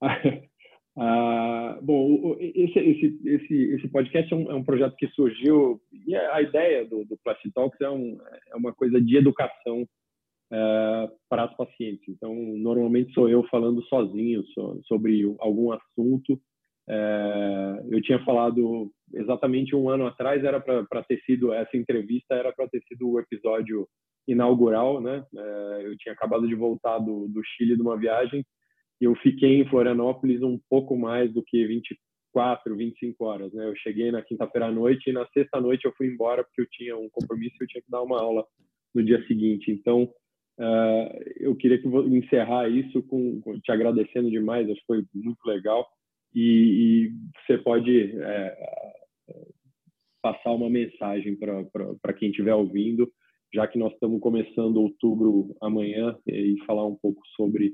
[0.99, 6.15] ah, bom, esse, esse, esse, esse podcast é um, é um, projeto que surgiu, e
[6.15, 8.19] a ideia do, do Plastic Talks é, um,
[8.53, 9.87] é uma coisa de educação
[10.53, 12.09] é, para as pacientes.
[12.09, 14.45] Então, normalmente sou eu falando sozinho
[14.85, 16.41] sobre algum assunto.
[16.89, 22.53] É, eu tinha falado exatamente um ano atrás, era para ter sido essa entrevista, era
[22.53, 23.89] para ter sido o episódio
[24.27, 25.25] inaugural, né?
[25.37, 28.45] É, eu tinha acabado de voltar do, do Chile de uma viagem
[29.01, 33.67] e eu fiquei em Florianópolis um pouco mais do que 24, 25 horas, né?
[33.69, 36.67] Eu cheguei na quinta-feira à noite e na sexta noite eu fui embora porque eu
[36.71, 38.45] tinha um compromisso e eu tinha que dar uma aula
[38.95, 39.71] no dia seguinte.
[39.71, 40.11] Então,
[40.59, 45.45] Uh, eu queria que encerrar isso com, com, te agradecendo demais, acho que foi muito
[45.45, 45.87] legal.
[46.37, 47.13] E, e
[47.47, 48.57] você pode é,
[50.21, 51.35] passar uma mensagem
[52.03, 53.11] para quem estiver ouvindo,
[53.55, 57.69] já que nós estamos começando outubro amanhã, e falar um pouco sobre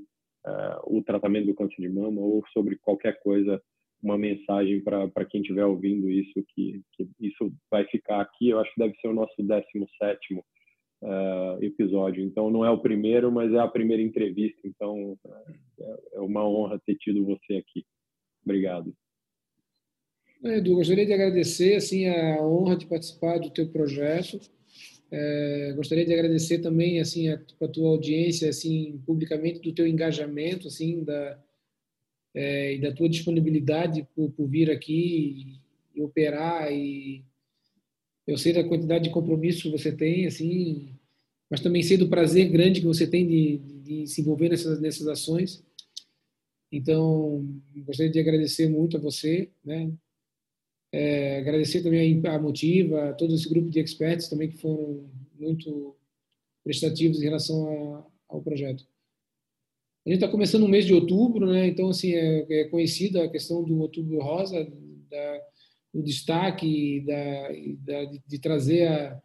[0.47, 3.61] uh, o tratamento do câncer de mama ou sobre qualquer coisa,
[4.01, 8.51] uma mensagem para quem estiver ouvindo isso, que, que isso vai ficar aqui.
[8.51, 9.67] Eu acho que deve ser o nosso 17
[9.99, 10.45] sétimo
[11.03, 12.23] uh, episódio.
[12.23, 14.61] Então, não é o primeiro, mas é a primeira entrevista.
[14.65, 15.17] Então,
[15.81, 17.85] é, é uma honra ter tido você aqui.
[18.45, 18.95] Obrigado.
[20.45, 24.41] É, Edu, gostaria de agradecer assim a honra de participar do teu projeto.
[25.11, 30.69] É, gostaria de agradecer também assim a, a, tua audiência assim publicamente do teu engajamento
[30.69, 31.39] assim da
[32.35, 35.61] é, e da tua disponibilidade por, por vir aqui
[35.95, 37.23] e, e operar e
[38.27, 40.91] eu sei da quantidade de compromisso que você tem, assim,
[41.51, 45.07] mas também sei do prazer grande que você tem de, de, se envolver nessas, nessas
[45.09, 45.63] ações.
[46.73, 47.47] Então,
[47.85, 49.93] gostaria de agradecer muito a você, né?
[50.91, 55.05] É, agradecer também a Motiva, a todo esse grupo de experts também que foram
[55.39, 55.95] muito
[56.65, 58.87] prestativos em relação a, ao projeto.
[60.05, 61.67] A gente está começando o mês de outubro, né?
[61.67, 64.67] Então, assim, é, é conhecida a questão do Outubro Rosa,
[65.11, 65.43] da,
[65.93, 67.49] o destaque da,
[67.79, 69.23] da, de trazer a,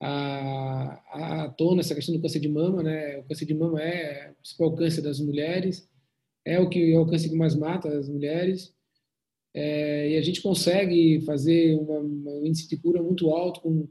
[0.00, 3.18] a, a tona essa questão do câncer de mama, né?
[3.18, 5.88] O câncer de mama é o principal câncer das mulheres.
[6.46, 8.72] É o que é o câncer que mais mata as mulheres.
[9.52, 13.86] É, e a gente consegue fazer uma, um índice de cura muito alto com,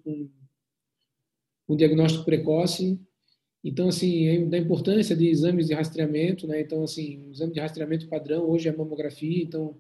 [1.68, 3.00] com diagnóstico precoce.
[3.64, 6.62] Então, assim, é da importância de exames de rastreamento, né?
[6.62, 9.76] Então, assim, um exame de rastreamento padrão hoje é a mamografia, então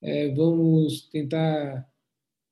[0.00, 1.86] é, vamos tentar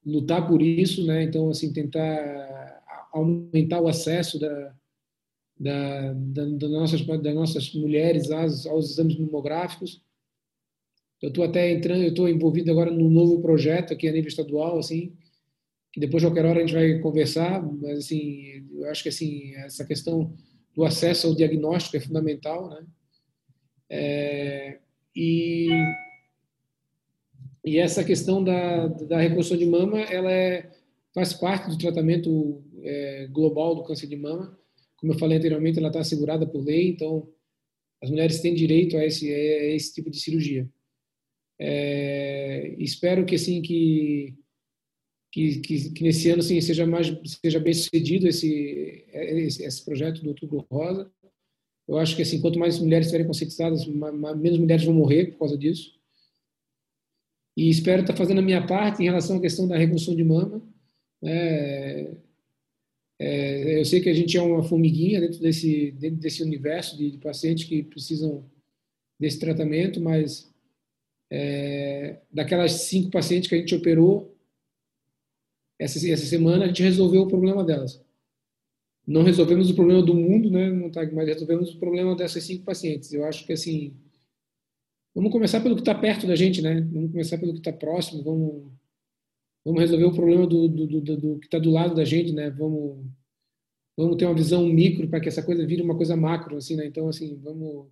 [0.05, 1.25] lutar por isso, né?
[1.25, 2.83] Então, assim, tentar
[3.13, 4.77] aumentar o acesso da,
[5.61, 10.03] da, da, da nossas, das nossas mulheres aos, aos exames mamográficos.
[11.21, 14.79] Eu estou até entrando, eu estou envolvido agora num novo projeto aqui a nível estadual,
[14.79, 15.13] assim,
[15.93, 19.55] que depois de qualquer hora a gente vai conversar, mas assim, eu acho que assim
[19.57, 20.35] essa questão
[20.75, 22.87] do acesso ao diagnóstico é fundamental, né?
[23.91, 24.79] É,
[25.15, 25.69] e
[27.63, 30.71] e essa questão da, da reconstrução de mama, ela é,
[31.15, 34.59] faz parte do tratamento é, global do câncer de mama.
[35.01, 37.27] Como eu falei anteriormente, ela está assegurada por lei, então
[38.03, 40.69] as mulheres têm direito a esse, a esse tipo de cirurgia.
[41.59, 44.35] É, espero que assim que,
[45.31, 50.23] que, que, que, nesse ano assim, seja mais seja bem sucedido esse, esse, esse projeto
[50.23, 51.11] do Outubro Rosa.
[51.87, 55.59] Eu acho que assim quanto mais mulheres estiverem conscientizadas, menos mulheres vão morrer por causa
[55.59, 55.99] disso.
[57.57, 60.63] E espero estar fazendo a minha parte em relação à questão da reconstrução de mama.
[61.23, 62.15] É,
[63.23, 67.11] é, eu sei que a gente é uma formiguinha dentro desse dentro desse universo de,
[67.11, 68.51] de pacientes que precisam
[69.19, 70.51] desse tratamento, mas
[71.31, 74.35] é, daquelas cinco pacientes que a gente operou
[75.79, 78.03] essa, essa semana, a gente resolveu o problema delas.
[79.07, 80.71] Não resolvemos o problema do mundo, né?
[81.13, 83.13] Mas resolvemos o problema dessas cinco pacientes.
[83.13, 83.95] Eu acho que assim,
[85.15, 86.81] vamos começar pelo que está perto da gente, né?
[86.81, 88.23] Vamos começar pelo que está próximo.
[88.23, 88.73] Vamos,
[89.65, 92.51] vamos resolver o problema do, do, do, do que está do lado da gente, né?
[92.51, 93.07] Vamos,
[93.97, 96.87] vamos ter uma visão micro para que essa coisa vire uma coisa macro, assim, né?
[96.87, 97.89] Então, assim, vamos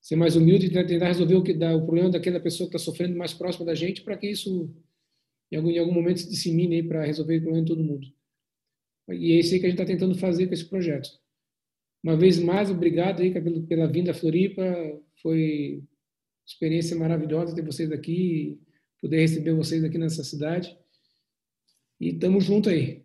[0.00, 2.84] ser mais humilde e tentar resolver o, que dá, o problema daquela pessoa que está
[2.84, 4.74] sofrendo mais próxima da gente para que isso,
[5.50, 8.06] em algum, em algum momento, se dissemine para resolver o problema de todo mundo.
[9.10, 11.08] E é isso aí que a gente está tentando fazer com esse projeto.
[12.02, 13.32] Uma vez mais, obrigado aí
[13.66, 14.62] pela, vinda à Floripa.
[15.22, 15.82] Foi
[16.46, 18.60] experiência maravilhosa ter vocês aqui,
[19.00, 20.78] poder receber vocês aqui nessa cidade.
[22.00, 23.04] E estamos juntos aí.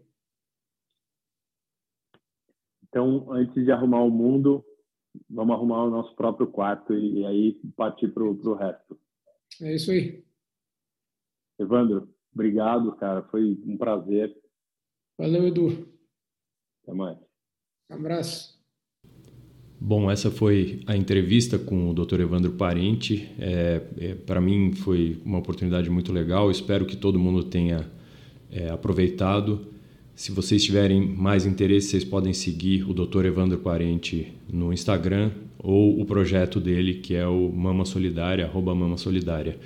[2.84, 4.64] Então, antes de arrumar o mundo,
[5.30, 9.00] vamos arrumar o nosso próprio quarto e, aí partir para o resto.
[9.62, 10.24] É isso aí.
[11.58, 13.24] Evandro, obrigado, cara.
[13.24, 14.36] Foi um prazer.
[15.18, 15.88] Valeu, Edu.
[16.84, 17.18] Até mais.
[17.90, 18.53] Um abraço.
[19.86, 22.22] Bom, essa foi a entrevista com o Dr.
[22.22, 23.28] Evandro Parente.
[23.38, 26.50] É, é, Para mim foi uma oportunidade muito legal.
[26.50, 27.86] Espero que todo mundo tenha
[28.50, 29.68] é, aproveitado.
[30.16, 33.26] Se vocês tiverem mais interesse, vocês podem seguir o Dr.
[33.26, 38.96] Evandro Parente no Instagram ou o projeto dele, que é o Mama Solidária, arroba Mama
[38.96, 39.58] Solidária.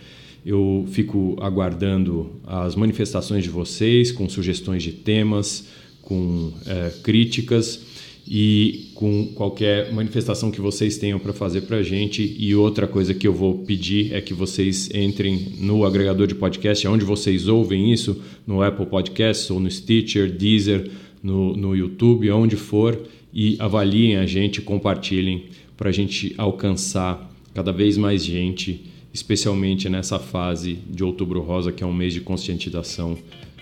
[0.44, 5.68] Eu fico aguardando as manifestações de vocês com sugestões de temas,
[6.02, 7.97] com é, críticas
[8.30, 12.36] e com qualquer manifestação que vocês tenham para fazer para a gente.
[12.38, 16.88] E outra coisa que eu vou pedir é que vocês entrem no agregador de podcast,
[16.88, 20.90] onde vocês ouvem isso, no Apple Podcasts ou no Stitcher, Deezer,
[21.24, 23.00] no, no YouTube, onde for,
[23.34, 30.20] e avaliem a gente, compartilhem para a gente alcançar cada vez mais gente, especialmente nessa
[30.20, 33.18] fase de Outubro Rosa, que é um mês de conscientização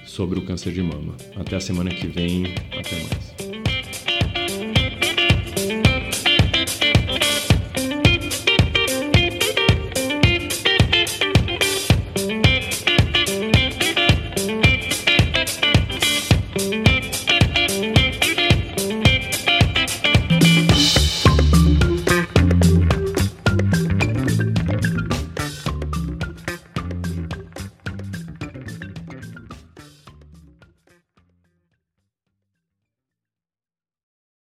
[0.06, 1.16] sobre o câncer de mama.
[1.36, 3.55] Até a semana que vem, até mais.